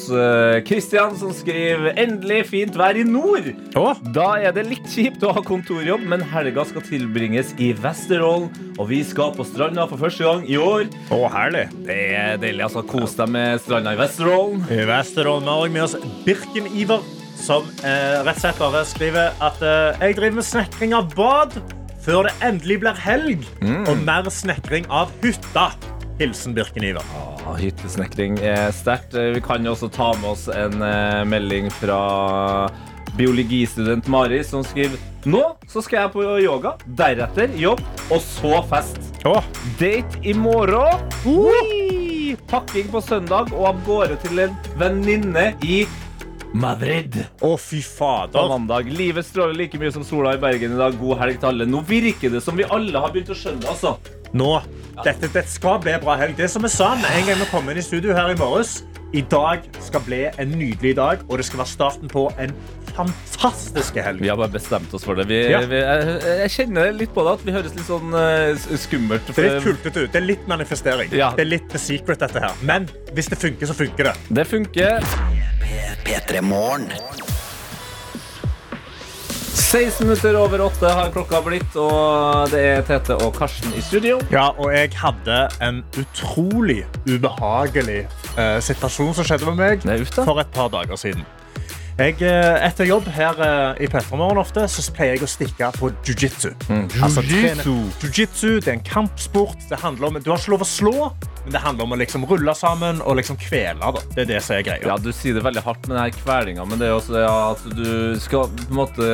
[0.70, 3.52] Kristian, som skriver 'Endelig fint vær i nord'.
[3.76, 8.47] Å, Da er det litt kjipt å ha kontorjobb, men helga skal tilbringes i Vesterålen.
[8.80, 10.88] Og vi skal på stranda for første gang i år.
[11.12, 11.68] å, herlig.
[11.86, 12.64] Det er deilig.
[12.64, 14.64] altså Kos deg med stranda i Vesterålen.
[14.72, 17.04] I Vesterålen har vi med oss Birken-Iver,
[17.42, 21.56] som eh, rett og slett bare skriver at eh, jeg driver med snekring av bad
[22.02, 23.44] før det endelig blir helg,
[23.86, 25.68] og mer snekring av hytta.
[26.22, 27.06] Hilsen Birken-Iver.
[27.18, 29.14] Ah, Hyttesnekring er sterkt.
[29.18, 32.70] Eh, Vi kan jo også ta med oss en eh, melding fra
[33.18, 34.98] biologistudent Mari, som skriver
[35.30, 39.11] Nå så skal jeg på yoga, deretter jobb, og så fest.
[39.28, 39.38] Å,
[39.78, 41.03] Date i morgen.
[41.30, 42.34] Ui!
[42.49, 45.84] Pakking på søndag og av gårde til en venninne i
[46.57, 47.19] Madrid.
[47.45, 48.47] å, fy På fader.
[48.49, 48.89] mandag.
[48.91, 50.97] Livet stråler like mye som sola i Bergen i dag.
[50.99, 51.65] God helg til alle.
[51.69, 53.67] Nå virker det som vi alle har begynt å skjønne.
[53.69, 53.97] altså.
[54.34, 54.61] Nå,
[55.03, 56.36] dette, dette skal bli bra helg.
[56.39, 58.82] Det som vi sa med en gang vi kom inn i studio her i morges,
[59.13, 62.53] i dag skal bli en nydelig dag, og det skal være starten på en
[63.10, 64.22] fantastisk helg.
[64.22, 65.28] Vi har bare bestemt oss for det.
[65.32, 65.62] Vi, Ja.
[65.66, 69.34] vi, jeg, jeg kjenner litt på det at vi høres litt sånn uh, skummelt skummelt
[69.36, 70.12] Det er litt kultete ut.
[70.12, 71.12] Det er litt manifestering.
[71.16, 71.32] Ja.
[71.38, 72.54] Det er litt the secret, dette her.
[72.62, 74.16] Men hvis det funker, så funker det.
[74.30, 75.12] Det funker.
[76.06, 76.41] P3
[79.72, 84.18] 16 minutter over åtte har klokka blitt, og det er Tete og Karsten i studio.
[84.34, 88.02] Ja, og jeg hadde en utrolig ubehagelig
[88.36, 91.24] eh, situasjon som skjedde med meg er for et par dager siden.
[92.00, 95.92] Jeg, eh, etter jobb her eh, i Petremorgen ofte, så pleier jeg å stikke på
[96.08, 96.54] jiu-jitsu.
[97.04, 99.60] Altså, Jiu-jitsu det er en kampsport.
[99.70, 100.96] Det handler om, du har ikke lov å slå,
[101.44, 103.80] men det handler om å liksom rulle sammen og liksom kvele.
[103.82, 104.04] Da.
[104.16, 104.86] Det er det som er greia.
[104.92, 107.64] Ja, Du sier det veldig hardt med denne kvelinga, men det er også det at
[107.78, 109.08] du skal på en måte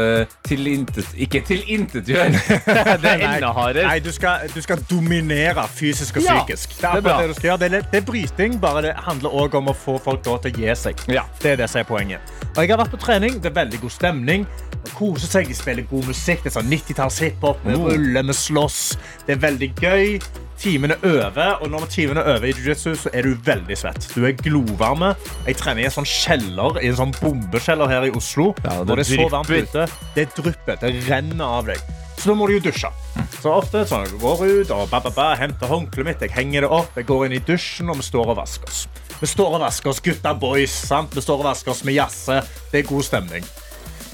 [0.47, 1.13] tilintet...
[1.15, 2.41] Ikke tilintetgjøre.
[3.03, 3.87] det er enda hardere.
[3.87, 6.77] Nei, du skal, du skal dominere fysisk og psykisk.
[6.81, 7.41] Det det er det.
[7.57, 10.53] Det er, det er bryting, bare det handler òg om å få folk til å
[10.53, 11.07] gi seg.
[11.11, 11.23] Ja.
[11.41, 12.35] Det er det som er poenget.
[12.53, 13.39] Og jeg har vært på trening.
[13.41, 14.47] Det er veldig god stemning.
[14.87, 16.43] Man koser seg, de spiller god musikk.
[16.45, 17.63] Det er sånn 90-talls hiphop.
[17.67, 18.81] Vi ruller, vi slåss.
[19.27, 20.19] Det er veldig gøy.
[20.57, 24.07] Timene er over, og når timene er over i jiu-jitsu, så er du veldig svett.
[24.15, 25.11] Du er glovarme.
[25.45, 28.53] Jeg trener i en sånn kjeller, i en sånn bombekjeller her i Oslo.
[28.63, 29.85] Ja, det det er så varmt ute.
[30.15, 30.79] Det drypper.
[30.81, 31.83] Det renner av deg.
[32.17, 32.89] Så da må du jo dusje.
[33.37, 36.65] Så ofte sånn, jeg går ut og ba, ba, ba, henter håndkleet mitt, jeg henger
[36.65, 38.87] det opp, jeg går inn i dusjen, og vi står og vasker oss.
[39.21, 40.73] Vi står og vasker oss, gutta boys.
[40.89, 41.13] sant?
[41.13, 42.41] Vi står og vasker oss med jazze.
[42.71, 43.45] Det er god stemning.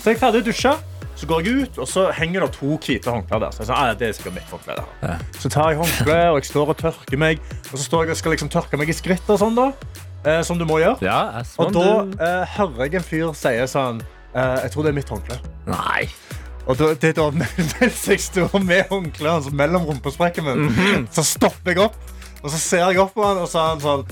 [0.04, 0.72] Så er jeg er ferdig å dusje.
[1.16, 3.54] Så går jeg ut, og så henger det to hvite håndklær der.
[3.56, 5.22] Så jeg sa, ah, det er sikkert mitt håndkle der.
[5.40, 7.40] Så tar jeg håndkleet, og jeg står og tørker meg.
[7.70, 9.70] Og så står jeg og skal liksom tørke meg i skritt og sånn da.
[10.28, 11.00] Eh, som du må gjøre.
[11.08, 11.88] Ja, Og da
[12.20, 15.40] eh, hører jeg en fyr si sånn eh, Jeg tror det er mitt håndkle.
[15.72, 16.10] Nei.
[16.68, 21.76] Og da, det da mens jeg står med håndkleet hans mellom rumpesprekken min, så stopper
[21.76, 21.96] jeg opp,
[22.42, 24.06] og så ser jeg opp på han, og så er han sånn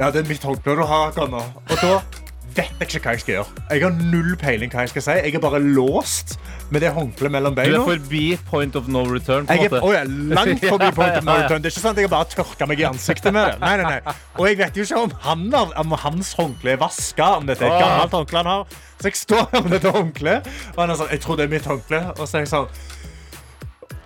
[0.00, 1.44] Ja, det er mitt håndkle du har akkurat nå.
[1.68, 2.21] Og da
[2.56, 3.62] vet ikke hva jeg skal gjøre.
[3.70, 5.16] Jeg har null peiling hva jeg skal si.
[5.26, 6.36] Jeg er bare låst
[6.72, 9.46] med det håndkleet mellom Du er forbi point of no return.
[9.48, 11.44] Jeg er, jeg er langt forbi point of no Ja, ja, ja.
[11.44, 11.62] return.
[11.62, 13.60] Det er ikke sant, at jeg har bare tørka meg i ansiktet med det.
[13.60, 14.16] Nei, nei, nei.
[14.38, 17.66] Og jeg vet jo ikke om, han har, om hans håndkle er vaska, om dette
[17.66, 18.80] er et gammelt håndkle han har.
[19.02, 21.54] Så jeg står her med dette håndkleet, og han er sånn Jeg tror det er
[21.56, 22.02] mitt håndkle.
[22.16, 22.68] Og så er jeg sånn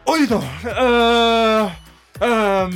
[0.07, 0.39] Oi da.
[0.71, 1.73] Uh,
[2.23, 2.75] um,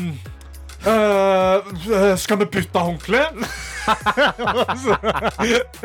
[0.83, 3.23] uh, skal vi bytte håndkle?
[4.83, 4.97] Så,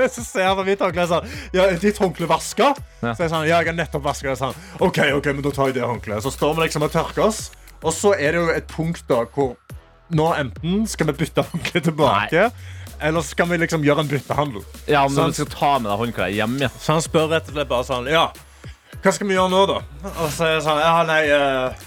[0.16, 2.72] så ser han på mitt håndkle og sånn Ja, ditt håndkle vaska?
[3.02, 3.14] Ja.
[3.14, 4.38] Så jeg sånn, ja, jeg har nettopp vaska det.
[4.40, 6.26] Sånn, OK, ok, men da tar jeg det håndkleet.
[6.26, 7.50] Så står vi liksom og tørker oss,
[7.82, 9.56] og så er det jo et punkt da hvor
[10.16, 12.50] nå enten skal vi bytte håndkle tilbake,
[13.06, 14.66] eller skal vi liksom gjøre en byttehandel.
[14.88, 15.36] Ja, men Sant.
[15.36, 16.70] du skal ta med deg håndkleet hjem, ja.
[16.80, 18.30] Så han spør rett og slett bare sånn Ja,
[19.02, 19.82] hva skal vi gjøre nå, da?
[20.14, 21.84] Og så er jeg sånn Ja, nei eh,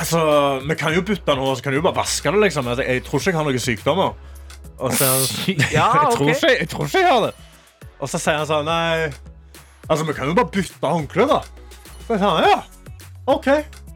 [0.00, 0.20] Altså,
[0.64, 2.68] vi kan jo bytte nå, så kan vi jo bare vaske det, liksom.
[2.70, 4.12] Altså, jeg tror ikke jeg har noen sykdommer.
[4.80, 7.34] Og så ja, sånn, jeg, tror ikke, jeg tror ikke jeg har det.
[8.00, 9.10] Og så sier han sånn Nei,
[9.86, 11.42] altså, vi kan jo bare bytte håndkle, da.
[12.06, 12.56] Så jeg sa ja,
[13.30, 13.50] OK.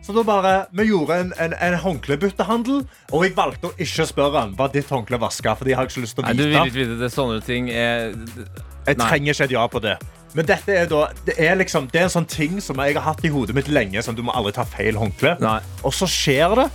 [0.04, 4.42] Så da bare, Vi gjorde en, en, en håndklebyttehandel, og jeg valgte å ikke spørre
[4.42, 5.54] han var ditt håndkle vaska.
[5.56, 6.36] For de har ikke lyst til å vite.
[6.36, 7.08] Nei, du vil ikke vite det.
[7.14, 9.06] Sånne ting er Jeg Nei.
[9.08, 9.96] trenger ikke et ja på det.
[10.34, 13.06] Men dette er da, det er liksom, det er en sånn ting som jeg har
[13.06, 14.02] hatt i hodet mitt lenge.
[14.04, 15.38] Som du må aldri ta feil håndkle.
[15.40, 15.60] Nei.
[15.86, 16.68] Og så skjer det.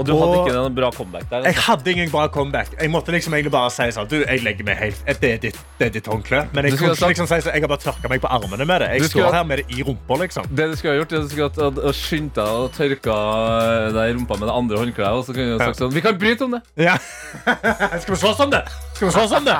[0.00, 1.44] Og du hadde ikke noen bra comeback der.
[1.44, 1.64] Jeg Altså.
[1.68, 2.72] hadde ingen bra comeback.
[2.80, 5.58] Jeg måtte liksom egentlig bare si sånn, du, jeg legger meg helt, det er ditt,
[5.78, 6.40] det er ditt håndkle.
[6.56, 8.80] Men jeg kunne ikke liksom si sånn, jeg har bare tørka meg på armene med
[8.84, 8.88] det.
[8.96, 10.48] Jeg skulle står her med det i rumpa, liksom.
[10.50, 13.18] Det du skulle ha gjort, er at du skulle ha skyndt deg og tørka
[13.98, 15.12] deg i rumpa med det andre håndkleet.
[15.20, 16.62] Og så kunne du sagt sånn Vi kan bryte om det!
[16.80, 16.96] Ja.
[18.02, 18.64] Skal vi slåss om det?
[19.00, 19.54] Skal vi slåss om det?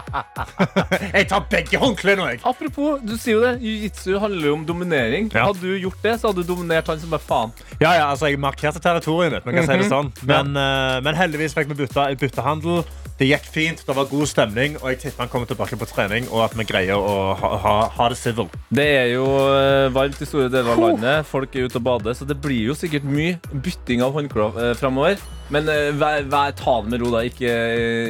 [1.14, 2.40] Jeg tar begge håndklærne, jeg.
[2.44, 3.54] Apropos, du sier jo det.
[3.64, 5.30] Jiu-jitsu handler jo om dominering.
[5.32, 5.46] Ja.
[5.48, 7.54] Hadde du gjort det, så hadde du dominert han som bare faen.
[7.80, 9.46] Ja, ja, altså, jeg markerte territoriet mitt.
[9.48, 10.12] Man kan si det sånn.
[10.28, 12.84] Men, eh, men heldigvis fikk vi bytta byttehandel.
[13.16, 16.28] Det gikk fint, det var god stemning, og jeg tipper han kommer tilbake på trening.
[16.28, 18.52] Og at vi greier å ha, ha, ha det civil.
[18.68, 19.24] Det er jo
[19.56, 21.32] eh, varmt i store deler av landet.
[21.32, 24.76] Folk er ute og bader, så det blir jo sikkert mye bytting av håndklær eh,
[24.76, 25.16] framover.
[25.50, 27.24] Men eh, vær, vær, ta det med ro, da.
[27.26, 27.54] Ikke,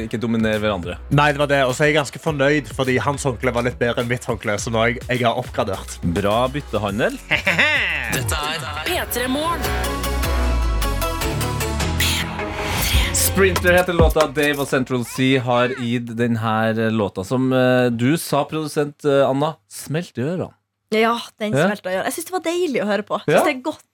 [0.05, 0.99] ikke dominer hverandre.
[1.09, 1.61] Nei, det var det.
[1.65, 4.59] Og så er jeg ganske fornøyd, fordi hans håndkle var litt bedre enn mitt håndkle.
[4.61, 5.97] Så nå har jeg, jeg har oppgradert.
[6.17, 7.17] Bra byttehandel.
[8.15, 9.65] Dette er P3 Morgen.
[13.15, 14.27] Sprinter heter låta.
[14.35, 19.53] Dave og Central Sea har gitt denne låta, som eh, du sa, produsent eh, Anna,
[19.71, 20.51] smelt i ørene.
[20.91, 21.69] Ja, den Ja.
[21.69, 22.09] smelta i ørene.
[22.11, 23.21] Jeg syns det var deilig å høre på.
[23.25, 23.39] Ja.
[23.39, 23.85] Synes det er godt.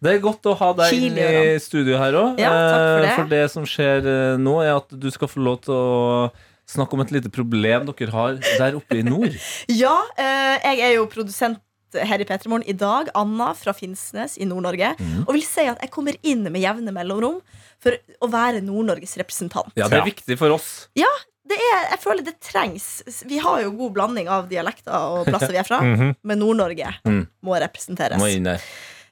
[0.00, 2.38] Det er godt å ha deg inn i studio her òg.
[2.40, 3.10] Ja, for det.
[3.18, 6.30] For det som skjer eh, nå, er at du skal få lov til å
[6.70, 9.34] snakke om et lite problem dere har der oppe i nord.
[9.82, 11.60] Ja, eh, jeg er jo produsent
[11.92, 13.08] her i P3 i dag.
[13.18, 14.92] Anna fra Finnsnes i Nord-Norge.
[15.00, 15.24] Mm.
[15.26, 17.40] Og vil si at jeg kommer inn med jevne mellomrom
[17.82, 19.74] for å være Nord-Norges representant.
[19.76, 20.70] Ja, det er viktig for oss.
[20.98, 21.10] Ja,
[21.50, 22.86] det er, jeg føler det trengs.
[23.26, 25.82] Vi har jo god blanding av dialekter og plasser vi er fra.
[25.90, 26.14] Mhm.
[26.22, 27.24] Men Nord-Norge Mm.
[27.42, 28.22] må representeres.
[28.22, 28.62] Må inn der.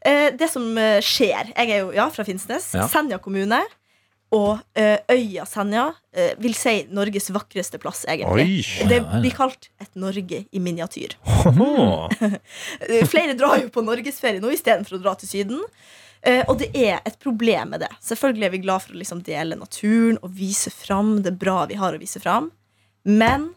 [0.06, 2.70] Eh, det som eh, skjer Jeg er jo ja, fra Finnsnes.
[2.76, 2.86] Ja.
[2.90, 3.60] Senja kommune.
[4.34, 5.86] Og eh, øya Senja
[6.42, 8.58] vil si Norges vakreste plass, egentlig.
[8.60, 8.88] Oi.
[8.90, 11.14] Det blir kalt et Norge i miniatyr.
[13.12, 15.62] Flere drar jo på norgesferie nå istedenfor å dra til Syden.
[16.50, 17.92] Og det er et problem med det.
[18.04, 21.78] Selvfølgelig er vi glad for å liksom dele naturen og vise fram det bra vi
[21.78, 22.50] har å vise fram.
[23.06, 23.52] Men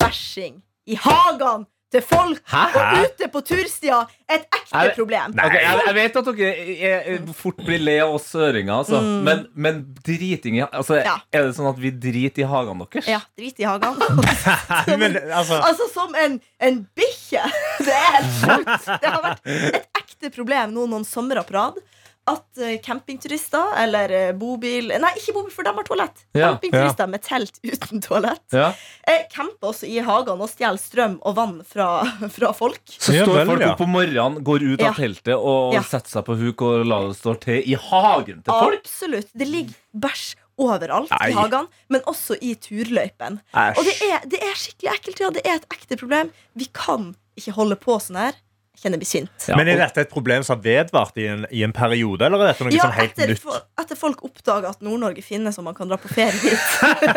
[0.00, 5.34] bæsjing i hagene til folk og ute på turstier er et ekte jeg, problem.
[5.36, 9.00] Okay, jeg, jeg vet at dere er, er, fort blir le av oss søringer, altså.
[9.02, 9.18] Mm.
[9.26, 11.16] men, men driting i altså, Ja.
[11.32, 13.10] Er det sånn at vi driter i hagene deres?
[13.10, 14.08] Ja, drit i hagene.
[15.00, 17.42] Men altså altså som en, en bikkje.
[17.86, 18.88] Det er helt sjukt.
[19.02, 21.78] Det har vært et ekte problem nå noen somre på rad.
[22.26, 26.24] At eh, campingturister eller eh, bobil Nei, ikke bobil, for de har toalett.
[26.34, 28.42] Ja, Campingturister med telt uten toalett.
[28.50, 28.72] Ja.
[29.06, 31.86] Eh, camper også i hagene og stjeler strøm og vann fra,
[32.36, 32.82] fra folk.
[32.96, 33.68] Så står vel, folk ja.
[33.76, 34.90] opp om morgenen, går ut Ja.
[34.90, 35.84] av teltet og Ja.
[35.86, 38.80] setter seg på huk og lar det stå til i hagen til folk.
[38.82, 39.30] Absolutt.
[39.32, 41.28] Det ligger bæsj overalt Nei.
[41.30, 43.38] i hagene, men også i turløypen.
[43.54, 43.78] Æsj.
[43.78, 45.20] Og det er, det er skikkelig ekkelt.
[45.20, 45.30] Ja.
[45.36, 46.30] Det er et ekte problem.
[46.56, 48.38] Vi kan ikke holde på sånn her.
[48.76, 49.30] Kjenner blir sint.
[49.48, 52.42] Ja, Men er dette et problem som har vedvart i en, i en periode, eller
[52.44, 53.70] er dette noe Ja, sånn helt etter, nytt?
[53.80, 56.60] etter folk oppdaga at Nord-Norge finnes og man kan dra på ferie hit.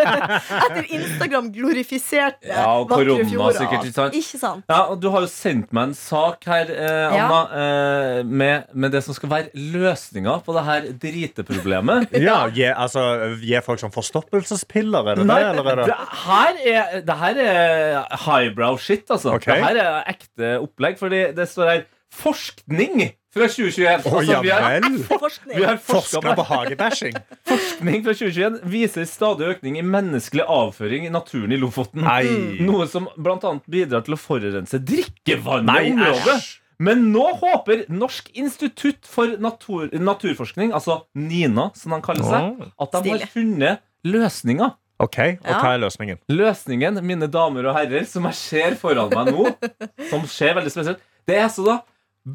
[0.64, 3.58] etter Instagram glorifiserte Ja, og vakre fjorder.
[3.60, 4.16] sikkert, ikke sant?
[4.22, 4.64] Ikke sant?
[4.72, 7.26] Ja, og Du har jo sendt meg en sak her, eh, Ja.
[7.28, 12.10] Anna, eh, med, med det som skal være løsninga på det her driteproblemet.
[12.30, 13.04] Ja, gi, altså,
[13.42, 15.38] gi folk sånn forstoppelsespiller, er det det?
[15.50, 15.86] Eller er det?
[15.90, 19.36] det her er, det her er highbrow shit, altså.
[19.36, 19.60] Okay.
[19.60, 21.82] Det her er ekte opplegg, fordi det står her
[22.20, 24.06] forskning fra 2021.
[24.10, 24.80] Oh, Altså, vi har,
[25.60, 27.18] vi har forska på hagebæsjing?
[27.52, 32.02] forskning fra 2021 viser stadig økning i menneskelig avføring i naturen i Lofoten.
[32.08, 32.24] Nei.
[32.66, 33.54] Noe som bl.a.
[33.70, 36.40] bidrar til å forurense drikkevannet i området.
[36.40, 36.50] æsj.
[36.80, 42.94] Men nå håper Norsk institutt for natur, naturforskning, altså NINA, som de kaller seg, at
[43.04, 44.78] de har funnet løsninger.
[45.00, 45.58] Ok, Og Ja.
[45.60, 46.18] hva er løsningen?
[46.32, 49.46] Løsningen, mine damer og herrer, som jeg ser foran meg nå,
[50.12, 51.78] som ser veldig spesielt, det er så da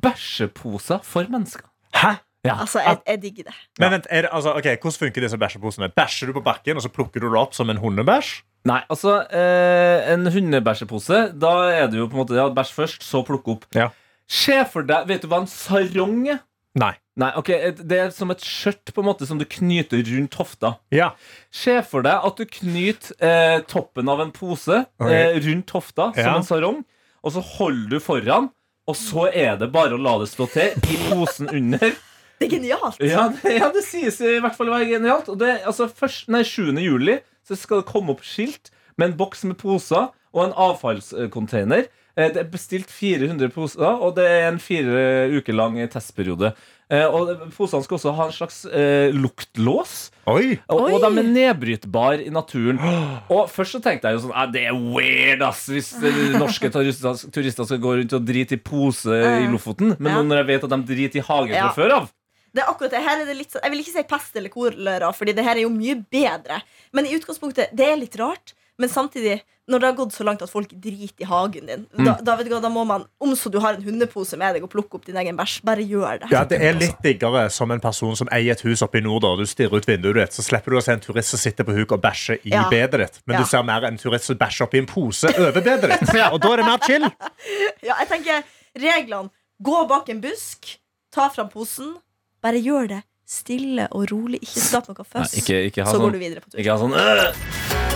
[0.05, 1.66] bæsjeposer for mennesker.
[1.95, 2.16] Hæ?
[2.45, 2.61] Ja.
[2.61, 3.55] Altså, jeg, jeg digger det.
[3.80, 5.88] Men vent, er det, altså, ok, Hvordan funker disse bæsjeposene?
[5.97, 8.42] Bæsjer du på bakken, og så plukker du det opp som en hundebæsj?
[8.68, 13.05] Nei, altså eh, En hundebæsjepose, da er det jo på en måte ja, bæsj først,
[13.05, 13.64] så plukke opp.
[13.76, 13.88] Ja.
[14.28, 16.42] Se for deg Vet du hva en sarong er?
[16.80, 16.95] Nei.
[17.20, 20.74] Nei, ok, Det er som et skjørt på en måte som du knyter rundt hofta.
[20.92, 21.12] Ja.
[21.55, 25.14] Se for deg at du knyter eh, toppen av en pose okay.
[25.14, 26.82] eh, rundt hofta som en sarong,
[27.24, 28.51] og så holder du foran,
[28.91, 31.95] og så er det bare å la det stå til i posen under.
[32.41, 32.97] Det er genialt.
[32.99, 35.28] Ja, det, ja, det sies i hvert fall å være genialt.
[35.30, 36.72] Og det, altså, først, nei, 7.
[36.82, 41.87] juli så skal det komme opp skilt med en boks med poser og en avfallscontainer.
[42.18, 46.51] Eh, Det er bestilt 400 poser, og det er en fire uker lang testperiode.
[46.95, 49.95] Eh, Og Posene skal også ha en slags eh, luktlås.
[50.30, 50.59] Oi!
[50.70, 52.78] Og, og de er nedbrytbare i naturen.
[53.34, 56.70] Og Først så tenkte jeg jo sånn "Ah, Det er weird ass hvis eh, norske
[56.72, 59.11] turister, turister skal gå rundt og drite i pose
[59.42, 59.97] i Lofoten.
[59.99, 60.18] Men Ja.
[60.22, 61.68] nå når jeg vet at de driter i hagen Ja.
[61.72, 62.11] fra før av
[62.55, 63.01] Det er akkurat det.
[63.03, 65.57] Her er det litt sånn, jeg vil ikke si pest eller kolera, Fordi det her
[65.57, 66.61] er jo mye bedre.
[66.92, 68.53] Men i utgangspunktet, det er litt rart.
[68.79, 69.37] Men samtidig,
[69.70, 72.49] når det har gått så langt at folk driter i hagen din, da, da, vet
[72.49, 74.99] du hva, da må man, om så du har en hundepose med deg og plukke
[74.99, 76.31] opp din egen bæsj, bare gjør det.
[76.35, 79.22] Ja, Det er litt diggere som en person som eier et hus oppe i nord.
[79.22, 79.31] Da.
[79.39, 81.77] Du stirrer ut vinduet ditt, så slipper du å se en turist som sitter på
[81.79, 82.66] huk og bæsjer i Ja.
[82.68, 83.20] bedet ditt.
[83.27, 83.45] Men Ja.
[83.45, 86.14] du ser mer en turist som bæsjer oppi en pose over bedet ditt.
[86.35, 87.07] Og da er det mer chill.
[87.85, 88.43] Ja, jeg tenker
[88.75, 89.31] reglene.
[89.62, 90.79] Gå bak en busk,
[91.12, 91.95] ta fram posen,
[92.43, 94.43] bare gjør det stille og rolig.
[94.43, 96.59] Ikke skap noe Nei, ikke, ikke ha så sånn, går du videre på tur.
[96.61, 97.93] Ikke ha sånn øh!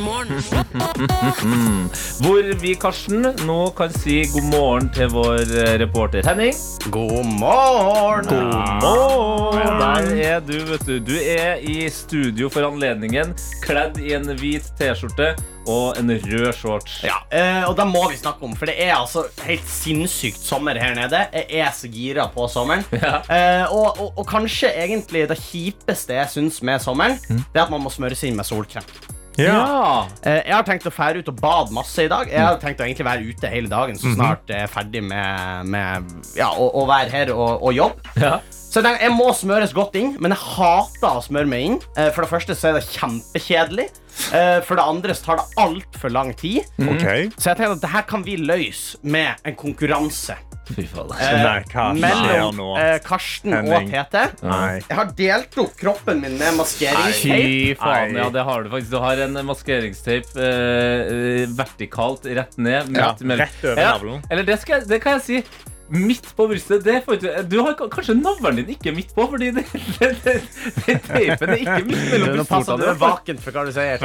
[0.00, 0.40] Morgen.
[2.22, 6.54] Hvor vi, Karsten, nå kan si god morgen til vår eh, reporter Henning.
[6.92, 8.28] God morgen!
[8.28, 9.80] God morgen.
[9.80, 10.98] der er du, vet du.
[11.00, 13.34] Du er i studio for anledningen,
[13.64, 15.32] kledd i en hvit T-skjorte
[15.66, 17.00] og en rød shorts.
[17.06, 20.78] Ja, eh, og det må vi snakke om, for det er altså helt sinnssykt sommer
[20.78, 21.24] her nede.
[21.32, 22.84] Jeg er så gira på sommeren.
[23.06, 23.20] Ja.
[23.30, 27.70] Eh, og, og, og kanskje egentlig det kjipeste jeg syns med sommeren, det er at
[27.70, 28.86] man må smøre seg inn med solkrem.
[29.40, 30.06] Ja.
[30.22, 32.30] Eh, jeg har tenkt å fære ut og bade masse i dag.
[32.32, 35.72] Jeg har tenkt å egentlig være ute hele dagen så snart jeg er ferdig med,
[35.72, 38.16] med ja, å, å være her og, og jobbe.
[38.20, 38.38] Ja.
[38.76, 41.76] Så jeg, jeg må smøres godt inn, men jeg hater å smøre meg inn.
[41.96, 43.86] Eh, For det første så er det kjempekjedelig.
[44.36, 46.66] Eh, For det andre så tar det altfor lang tid.
[46.76, 47.30] Okay.
[47.40, 50.36] Så jeg tenker at det her kan vi løse med en konkurranse.
[50.66, 51.12] Fy faen.
[51.14, 53.86] Eh, Nei, hva mellom eh, Karsten Henning.
[53.86, 54.24] og Tete.
[54.44, 54.80] Nei.
[54.82, 56.58] Jeg har delt opp kroppen min med.
[56.66, 57.38] Fy
[57.78, 58.90] faen, ja, det har du faktisk.
[58.92, 62.92] Du har en maskeringsteip eh, vertikalt rett ned.
[62.98, 63.94] Ja, midt rett over Ja.
[64.28, 65.40] Eller det, skal, det kan jeg si.
[65.88, 66.82] Midt på brystet.
[66.82, 69.62] Det får ikke, du har kanskje navlen din ikke midt på, fordi det,
[70.00, 70.34] det, det,
[70.82, 74.02] det teipen er ikke midt mellom Nå du er vaken for hva du sier.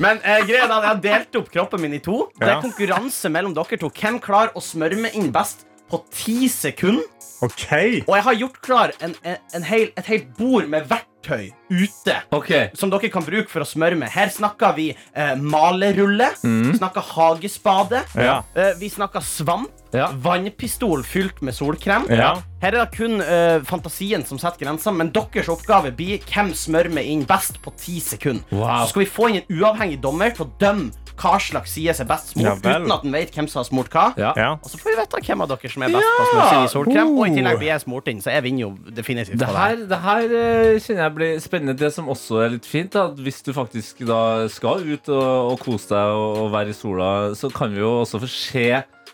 [0.00, 2.24] Men eh, greia er at jeg har delt opp kroppen min i to.
[2.38, 3.92] Det er konkurranse mellom dere to.
[3.92, 7.04] Hvem klarer å smøre meg inn best på ti sekunder?
[7.42, 7.66] Ok.
[8.06, 12.14] Og jeg har gjort klar en, en, en hel, et helt bord med verktøy ute.
[12.34, 12.70] okay.
[12.78, 14.10] Som dere kan bruke for å smøre med.
[14.14, 16.30] Her snakker vi eh, malerulle.
[16.42, 16.74] mm.
[16.78, 18.02] snakker hagespade.
[18.18, 18.42] Ja.
[18.54, 19.70] Eh, vi snakker svamp.
[19.92, 20.06] Ja.
[20.24, 22.06] Vannpistol fylt med solkrem.
[22.08, 22.30] Ja.
[22.62, 26.94] Her er det kun eh, fantasien som setter grenser, men deres oppgave blir hvem smører
[26.94, 28.46] meg inn best på ti sekunder.
[28.54, 28.86] Wow.
[28.86, 32.06] Så skal vi få inn en uavhengig dommer til å dømme hva slags side som
[32.06, 34.04] er best smurt, Ja uten at en vet hvem som har smurt hva.
[34.18, 34.32] Ja.
[34.36, 34.50] Ja.
[34.62, 36.62] Og så får vi vite hvem av dere som er best på å smøre seg
[36.62, 37.12] i solkrem.
[37.18, 39.76] Og i tillegg blir jeg smurt inn, så jeg vinner jo definitivt Det her.
[39.92, 41.76] det her eh, kjenner jeg blir spennende.
[41.82, 45.60] Det som også er litt fint, at hvis du faktisk da skal ut og, og
[45.62, 48.66] kose deg og, og være i sola, så kan vi jo også få se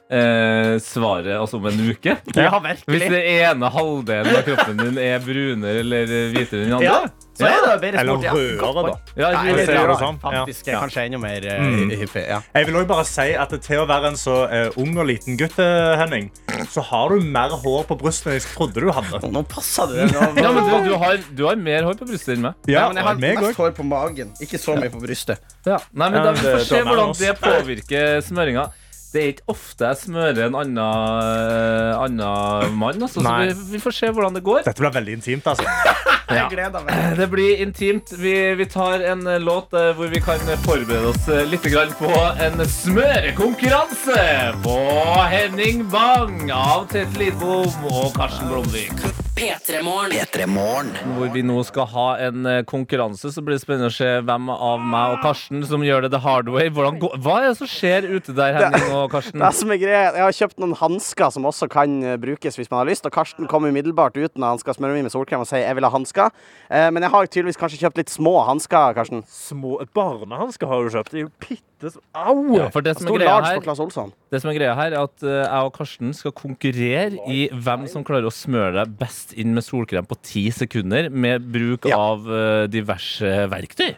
[0.09, 2.17] eh, svaret altså om en uke.
[2.37, 2.51] Ja,
[2.87, 7.28] Hvis den ene halvdelen av kroppen din er brunere eller hvitere enn den Ja, andre.
[7.39, 8.25] Så er det bedre Eller sport.
[8.29, 8.95] Eller rødere, da.
[9.23, 10.19] Ja, jeg, jeg jeg, det rødere, sånn.
[10.25, 10.67] Faktisk.
[10.73, 10.81] Ja.
[10.83, 11.91] Kanskje enda mer eh, Mm.
[12.01, 12.25] hyppig.
[12.29, 12.41] Ja.
[12.59, 15.37] Jeg vil også bare si at Til å være en så uh, ung og liten
[15.39, 16.31] gutt, Henning,
[16.73, 19.21] så har du mer hår på brystet enn jeg trodde du hadde.
[19.33, 20.09] Nå passer det.
[20.13, 22.55] Nå, Ja, men du, du, har, du har mer hår på brystet enn meg.
[22.69, 23.63] ja, men jeg har meg mest også.
[23.63, 25.41] hår på magen, ikke så mye på brystet.
[25.69, 25.79] Nei,
[26.11, 28.67] men da, Vi får se hvordan det påvirker smøringa.
[29.13, 33.01] Det er ikke ofte jeg smører en annen, eh, annen mann.
[33.01, 34.65] Altså, så vi, vi får se hvordan det går.
[34.69, 35.65] Dette blir veldig intimt, altså.
[36.29, 37.17] Jeg gleder meg.
[37.17, 38.13] Det blir intimt.
[38.21, 41.65] Vi, vi tar en eh, låt eh, hvor vi kan forberede oss eh, litt
[41.99, 42.11] på
[42.45, 44.27] en smørekonkurranse
[44.65, 44.77] på
[45.33, 49.28] Henning Bang av Tete Lidbom og Karsten Blomvik.
[49.39, 50.11] P3morgen.
[50.11, 50.89] P3morgen.
[51.15, 54.49] Hvor vi nå skal ha en eh, konkurranse, så blir det spennende å se hvem
[54.51, 56.67] av meg og Karsten som gjør det the hard way.
[56.75, 59.39] Går, hva er det som skjer ute der, Henning og Karsten?
[59.45, 62.71] Det som er greia, Jeg har kjøpt noen hansker som også kan eh, brukes hvis
[62.73, 63.07] man har lyst.
[63.07, 65.79] Og Karsten kom umiddelbart ut når han skal smøre meg med solkrem og sier jeg
[65.79, 66.35] vil ha hansker.
[66.67, 69.23] Eh, men jeg har tydeligvis kanskje kjøpt litt små hansker, Karsten.
[69.31, 71.15] Små barnehansker har du kjøpt.
[71.15, 71.67] Det er jo bitte
[72.11, 72.41] Au!
[72.57, 75.69] Ja, for det som, er greia her, det som er greia her, er at jeg
[75.69, 80.07] og Karsten skal konkurrere i hvem som klarer å smøre deg best inn med solkrem
[80.09, 81.99] på ti sekunder med bruk Ja.
[81.99, 83.97] av eh, diverse verktøy.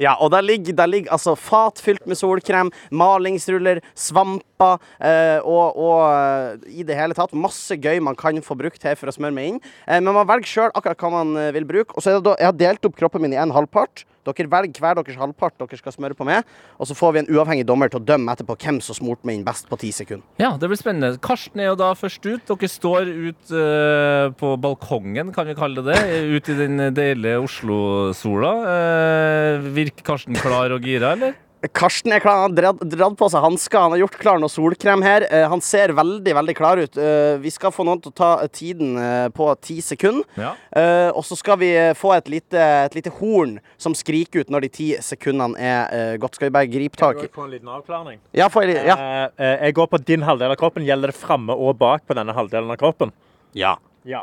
[0.00, 5.76] Ja, og der ligger, der ligger altså fat fylt med solkrem, malingsruller, svamper eh, og,
[5.76, 9.14] og eh, i det hele tatt masse gøy man kan få brukt her for å
[9.14, 9.60] smøre meg inn.
[9.86, 11.92] Eh, men man velger sjøl akkurat hva man eh, vil bruke.
[11.94, 14.06] Og så er det da, Jeg har delt opp kroppen min i en halvpart.
[14.26, 16.46] Dere velger hver deres halvpart dere skal smøre på med.
[16.80, 19.38] Og så får vi en uavhengig dommer til å dømme etterpå hvem som smurte meg
[19.38, 20.26] inn best på ti sekunder.
[20.42, 21.20] Ja, det blir spennende.
[21.22, 22.44] Karsten er jo da først ut.
[22.50, 26.20] Dere står ut uh, på balkongen, kan vi kalle det det.
[26.36, 28.52] Ut i den deilige Oslo-sola.
[28.66, 31.36] Uh, virker Karsten klar og gira, eller?
[31.72, 32.42] Karsten er klar.
[32.42, 33.80] Han har dratt, dratt på seg hansker.
[33.80, 35.24] Han har gjort klar noe solkrem her.
[35.32, 36.98] Eh, han ser veldig veldig klar ut.
[37.00, 40.26] Eh, vi skal få noen til å ta tiden eh, på ti sekunder.
[40.36, 40.52] Ja.
[40.76, 44.52] Eh, og så skal vi eh, få et lite, et lite horn som skriker ut
[44.52, 46.36] når de ti sekundene er eh, gått.
[46.38, 48.20] Skal vi bare gripe tak i Få en liten avklaring.
[48.36, 48.96] Ja, få en ja.
[49.40, 50.84] Jeg går på din halvdel av kroppen.
[50.86, 53.14] Gjelder det framme og bak på denne halvdelen av kroppen?
[53.56, 53.78] ja.
[54.06, 54.22] Ja.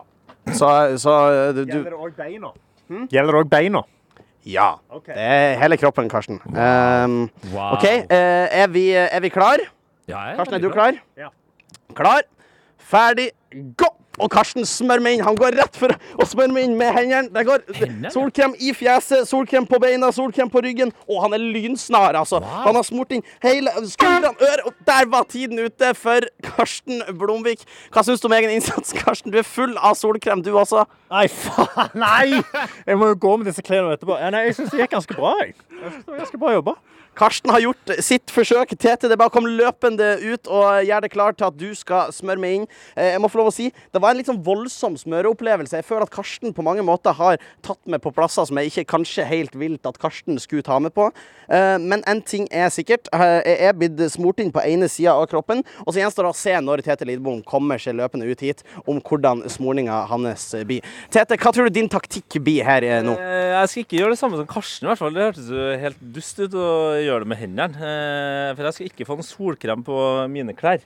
[0.56, 0.68] Så,
[1.00, 1.12] så
[1.56, 2.50] du, du Gjelder det òg beina?
[3.12, 3.82] Gjelder det òg beina?
[4.46, 4.74] Ja.
[4.92, 5.14] Okay.
[5.16, 6.42] Det er hele kroppen, Karsten.
[6.48, 7.78] Um, Wow.
[7.78, 9.62] OK, uh, er, vi, er vi klar?
[10.08, 10.98] Ja, jeg Karsten, er du klar?
[11.18, 11.30] Ja.
[11.96, 12.22] Klar,
[12.78, 13.30] ferdig,
[13.80, 13.88] gå!
[14.22, 15.24] Og Karsten smør meg inn.
[15.26, 17.32] Han går rett for å smøre meg inn med hendene.
[17.34, 20.94] Det går solkrem i fjeset, solkrem på beina, solkrem på ryggen.
[21.10, 22.42] Og han er lynsnar, altså.
[22.44, 27.66] Han har smurt inn hele skuldrene, øret, og der var tiden ute for Karsten Blomvik.
[27.94, 29.34] Hva syns du om egen innsats, Karsten?
[29.34, 30.86] Du er full av solkrem, du også.
[31.14, 31.98] Nei, faen!
[31.98, 32.42] Nei!
[32.86, 34.18] Jeg må jo gå med disse klærne etterpå.
[34.22, 35.34] Ja, nei, jeg syns det gikk ganske bra.
[35.42, 36.78] Jeg, jeg synes det var ganske bra jobba.
[37.16, 38.72] Karsten har gjort sitt forsøk.
[38.80, 41.68] Tete, det er bare å komme løpende ut og gjøre det klart til at du
[41.78, 42.68] skal smøre meg inn.
[42.98, 45.78] Eh, Jeg må få lov å si, Det var en litt sånn voldsom smøreopplevelse.
[45.78, 48.86] Jeg føler at Karsten på mange måter har tatt meg på plasser som jeg ikke
[48.96, 51.12] kanskje helt vilt at Karsten skulle ta meg på.
[51.50, 53.08] Eh, Men en ting er sikkert.
[53.14, 55.64] eh, Jeg er blitt smurt inn på ene sida av kroppen.
[55.86, 59.00] Og så gjenstår det å se når Tete Lidbom kommer seg løpende ut hit, om
[59.00, 60.82] hvordan smurninga hans blir.
[61.12, 63.16] Tete, hva tror du din taktikk blir her nå?
[63.18, 64.88] Jeg skal ikke gjøre det samme som Karsten.
[64.88, 67.78] i hvert fall Det hørtes jo helt dust ut å gjøre det med hendene.
[67.78, 69.98] Eh, For jeg skal ikke få noen solkrem på
[70.32, 70.84] mine klær.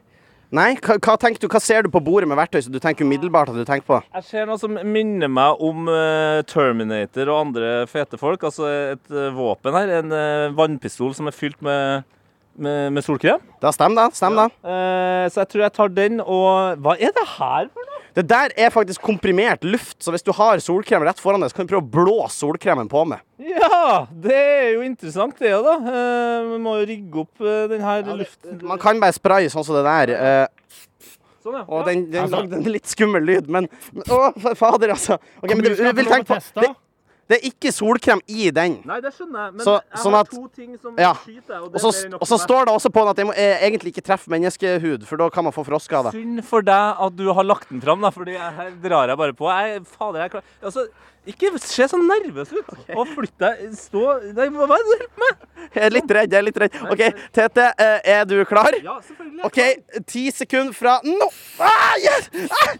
[0.55, 1.47] Nei, hva, hva tenker du?
[1.51, 3.97] Hva ser du på bordet med verktøy som du tenker umiddelbart at du tenker på?
[4.15, 8.45] Jeg ser noe som minner meg om eh, Terminator og andre fete folk.
[8.47, 9.91] Altså et eh, våpen her.
[9.99, 10.15] En
[10.55, 12.07] vannpistol som er fylt med,
[12.55, 13.43] med, med solkrem.
[13.59, 14.21] Da stemmer det.
[14.21, 14.75] Stemmer det.
[15.35, 16.21] Så jeg tror jeg tar den.
[16.23, 17.96] Og hva er det her for noe?
[18.17, 21.59] Det der er faktisk komprimert luft, så hvis du har solkrem rett foran deg, så
[21.59, 23.21] kan du prøve å blåse solkremen på med.
[23.45, 25.75] Ja, det er jo interessant, det da.
[25.77, 28.57] Eh, Vi må jo rigge opp eh, den her luften.
[28.65, 30.15] Man kan bare spraye sånn som det der.
[30.17, 30.47] eh,
[31.45, 31.63] Sånn, ja.
[31.69, 33.69] og den, den lagde en litt skummel lyd, men
[34.09, 34.17] Å,
[34.57, 35.15] fader, altså.
[35.39, 36.73] Ok, men du, du vil tenke på det,
[37.27, 38.77] det er ikke solkrem i den.
[38.87, 39.53] Nei, det skjønner jeg.
[39.57, 41.13] Men Så- jeg sånn har at- to ting som Ja.
[41.13, 41.63] skyter.
[41.63, 43.91] Og, så, er og så står det også på den at jeg må jeg egentlig
[43.95, 46.11] ikke treffe menneskehud, for da kan man få frostskader.
[46.11, 49.33] Synd for deg at du har lagt den fram, da, Fordi her drar jeg bare
[49.33, 49.49] på.
[49.51, 50.43] Jeg, fader, jeg.
[50.63, 50.87] Altså,
[51.27, 52.65] ikke se så nervøs ut.
[52.95, 53.71] Og flytt deg.
[53.75, 55.47] Stå Nei, hva er det du holder på med?
[55.75, 56.31] Jeg er litt redd.
[56.31, 56.91] jeg er litt redd.
[56.91, 57.03] OK,
[57.33, 58.71] Tete, eh, er du klar?
[58.81, 59.43] Ja, selvfølgelig.
[59.43, 61.27] OK, ti sekunder fra nå.
[61.59, 62.29] Ah, yes!
[62.49, 62.73] ah,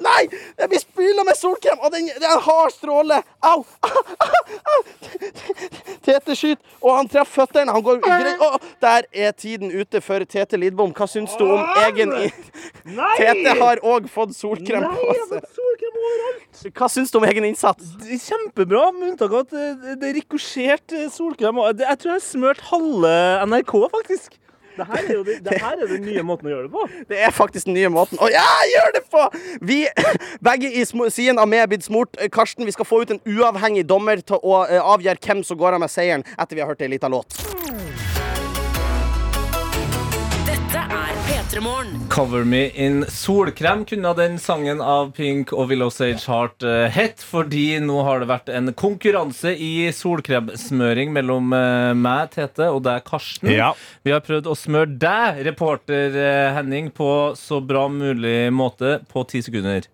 [0.00, 0.28] nei!
[0.58, 3.20] Jeg blir spyla med solkrem, og den, det er en hard stråle.
[3.44, 3.64] Au!
[3.82, 4.32] Ah, ah,
[4.72, 4.82] ah.
[6.06, 7.72] Tete skyter, og han treffer føttene.
[7.74, 8.40] Han går greit.
[8.42, 10.94] Å, der er tiden ute for Tete Lidbom.
[10.96, 12.32] Hva syns du om egen i-
[13.18, 16.72] Tete har òg fått solkrem på seg.
[16.78, 17.92] Hva syns du om egen innsats?
[18.08, 21.60] Kjempebra, med unntak av at det, rikosjerte er rikosjert eh, solkrem.
[21.78, 23.14] Jeg tror jeg har smurt halve
[23.50, 24.37] NRK, faktisk.
[24.78, 26.86] Det her er jo den nye måten å gjøre det på.
[27.10, 28.20] Det er faktisk den nye måten.
[28.22, 29.24] Å ja, gjør det på!
[29.68, 29.80] Vi,
[30.48, 32.18] begge i siden av meg er blitt smurt.
[32.18, 35.60] Eh, Karsten, vi skal få ut en uavhengig dommer til å eh, avgjøre hvem som
[35.60, 37.38] går av med seieren etter vi har hørt ei lita låt.
[42.08, 47.24] Cover Me In Solkrem kunne den sangen av Pink og Willow Sage Heart uh, hett,
[47.24, 53.00] fordi nå har det vært en konkurranse i solkremsmøring mellom eh, meg, Tete, og deg,
[53.08, 53.48] Karsten.
[53.48, 53.72] Ja.
[54.04, 59.24] Vi har prøvd å smøre deg, reporter eh, Henning, på så bra mulig måte på
[59.32, 59.88] ti sekunder.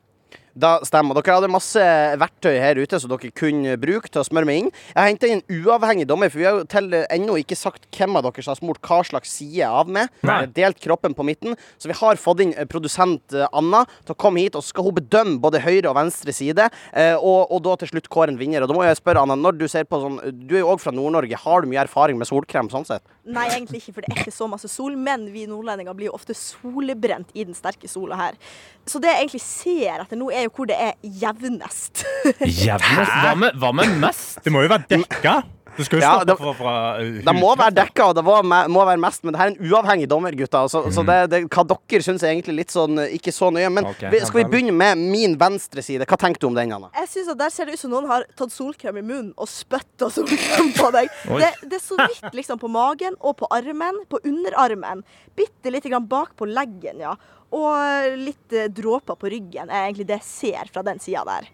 [0.55, 1.16] Da stemmer.
[1.18, 1.82] Dere hadde masse
[2.22, 4.68] verktøy her ute som dere kunne bruke til å smøre meg inn.
[4.92, 7.88] Jeg har henta inn en uavhengig dommer, for vi har jo til ennå ikke sagt
[7.96, 10.12] hvem av dere som har smurt hva slags side av med.
[10.22, 10.36] Nei.
[10.44, 11.57] Eh, Delt kroppen på midten.
[11.82, 14.70] Så vi har fått inn eh, produsent eh, Anna til å komme hit, og så
[14.70, 16.68] skal hun bedømme både høyre og venstre side.
[16.94, 18.62] eh, Og, og da til slutt kåre en vinner.
[18.62, 20.80] Og da må jeg spørre, Anna, når du ser på sånn Du er jo òg
[20.86, 21.34] fra Nord-Norge.
[21.44, 23.02] Har du mye erfaring med solkrem sånn sett?
[23.26, 24.94] Nei, egentlig ikke, for det er ikke så masse sol.
[25.00, 28.38] Men vi nordlendinger blir jo ofte solbrent i den sterke sola her.
[28.86, 32.05] Så det jeg egentlig ser etter nå, er jo hvor det er jevnest.
[32.40, 33.16] jevnest?
[33.24, 34.38] Hva med, hva med mest?
[34.45, 35.38] Det må jo være dekka.
[35.77, 37.85] Du skal jo Ja, stoppe det- fra, fra uh, Det må være da.
[37.85, 38.37] dekka, og det må,
[38.70, 40.62] må være mest, men det her er en uavhengig dommer, gutta.
[40.70, 43.70] Så, så det, det, hva dere syns er egentlig litt sånn eh, ikke så nøye.
[43.75, 44.11] Men okay.
[44.12, 46.07] vi, skal vi begynne med min venstre side?
[46.07, 46.91] Hva tenker du om den, Anna?
[47.01, 49.51] Jeg synes at Der ser det ut som noen har tatt solkrem i munnen og
[49.51, 51.11] spytta solkrem på deg.
[51.27, 55.03] Det, det er så vidt liksom på magen og på armen, på underarmen.
[55.35, 57.16] Bitte lite grann bak på leggen, ja.
[57.55, 61.51] Og litt eh, dråper på ryggen er egentlig det jeg ser fra den sida der.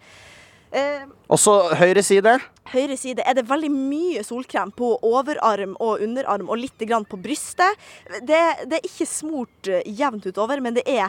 [0.72, 2.36] Eh, Og så høyre side.
[2.72, 7.18] Høyre side er det veldig mye solkrem på overarm og underarm og litt grann på
[7.20, 7.76] brystet.
[8.22, 8.40] Det,
[8.70, 11.08] det er ikke smurt eh, jevnt utover, men det er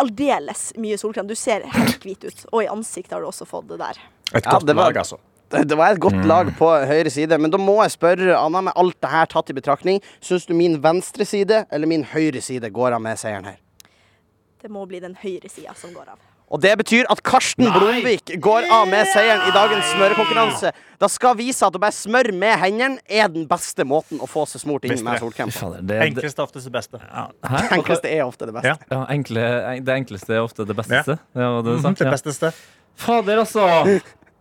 [0.00, 1.26] aldeles mye solkrem.
[1.28, 2.44] Du ser helt hvit ut.
[2.52, 3.98] Og i ansiktet har du også fått det der.
[4.34, 5.18] Et Ja, godt det var- lag, altså.
[5.48, 8.60] Det det var et godt lag på høyre side, men da må jeg spørre Anna,
[8.66, 12.42] med alt det her tatt i betraktning, syns du min venstre side eller min høyre
[12.42, 13.60] side går av med seieren her?
[14.60, 16.18] Det må bli den høyre sida som går av.
[16.46, 20.70] Og det betyr at Karsten Blomvik går av med seieren i dagens smørekonkurranse.
[21.02, 24.44] Da skal vise at å bare smøre med hendene er den beste måten å få
[24.46, 25.72] seg smurt inn med solkrem på.
[26.06, 27.00] Enkleste er oftest det beste.
[27.02, 27.24] Hæ?
[27.80, 28.76] Enkleste er ofte det beste.
[28.76, 28.78] Ja.
[28.94, 29.48] Ja, enkle,
[29.82, 31.02] det enkleste er ofte det beste.
[31.34, 32.14] Ja, det det, Mhm, sant, det ja.
[32.14, 32.52] besteste.
[32.96, 33.66] Fader, altså.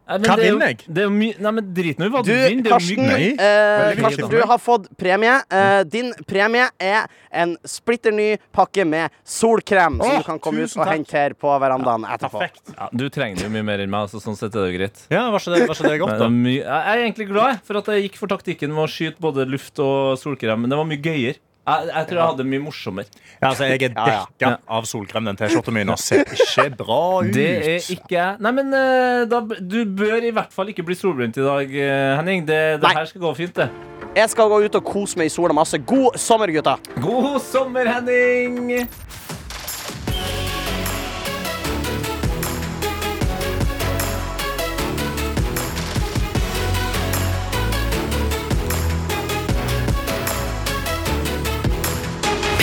[0.06, 0.78] Nei, Hva det er jo- vinner jeg?
[0.86, 2.62] Det er jo mye Nei, men drit nå i hva du, Du, vinner.
[2.62, 5.36] Det er jo Karsten, mye eh, Karsten, du har fått premie.
[5.50, 10.70] Eh, din premie er en splitter ny pakke med solkrem som du kan komme ut
[10.78, 10.92] og takk.
[10.94, 12.44] hente her på verandaen etterpå.
[12.78, 15.02] Ja, Du trenger jo mye mer enn meg, så sånn sett er det jo greit.
[15.10, 16.30] Ja, var så det, var så det godt, da?
[16.30, 19.80] jeg er egentlig glad for at jeg gikk for taktikken med å skyte både luft
[19.80, 21.42] og solkrem, men det var mye gøyere.
[21.66, 23.08] Jeg, jeg tror jeg hadde mye morsommere.
[23.42, 24.52] Ja, altså, jeg er Ja, ja.
[24.70, 25.26] av solkrem.
[25.26, 27.32] Den T-skjorta mi ser ikke bra ut.
[27.38, 28.38] Det er ikke jeg.
[28.46, 32.14] Nei, men eh, da, du bør i hvert fall ikke bli solbrent i dag, eh,
[32.20, 32.46] Henning.
[32.46, 33.70] Det, det her skal gå fint, det.
[34.16, 35.80] Jeg skal gå ut og kose meg i sola masse.
[35.90, 36.78] God sommer, gutta!
[37.04, 38.86] God sommer, Henning!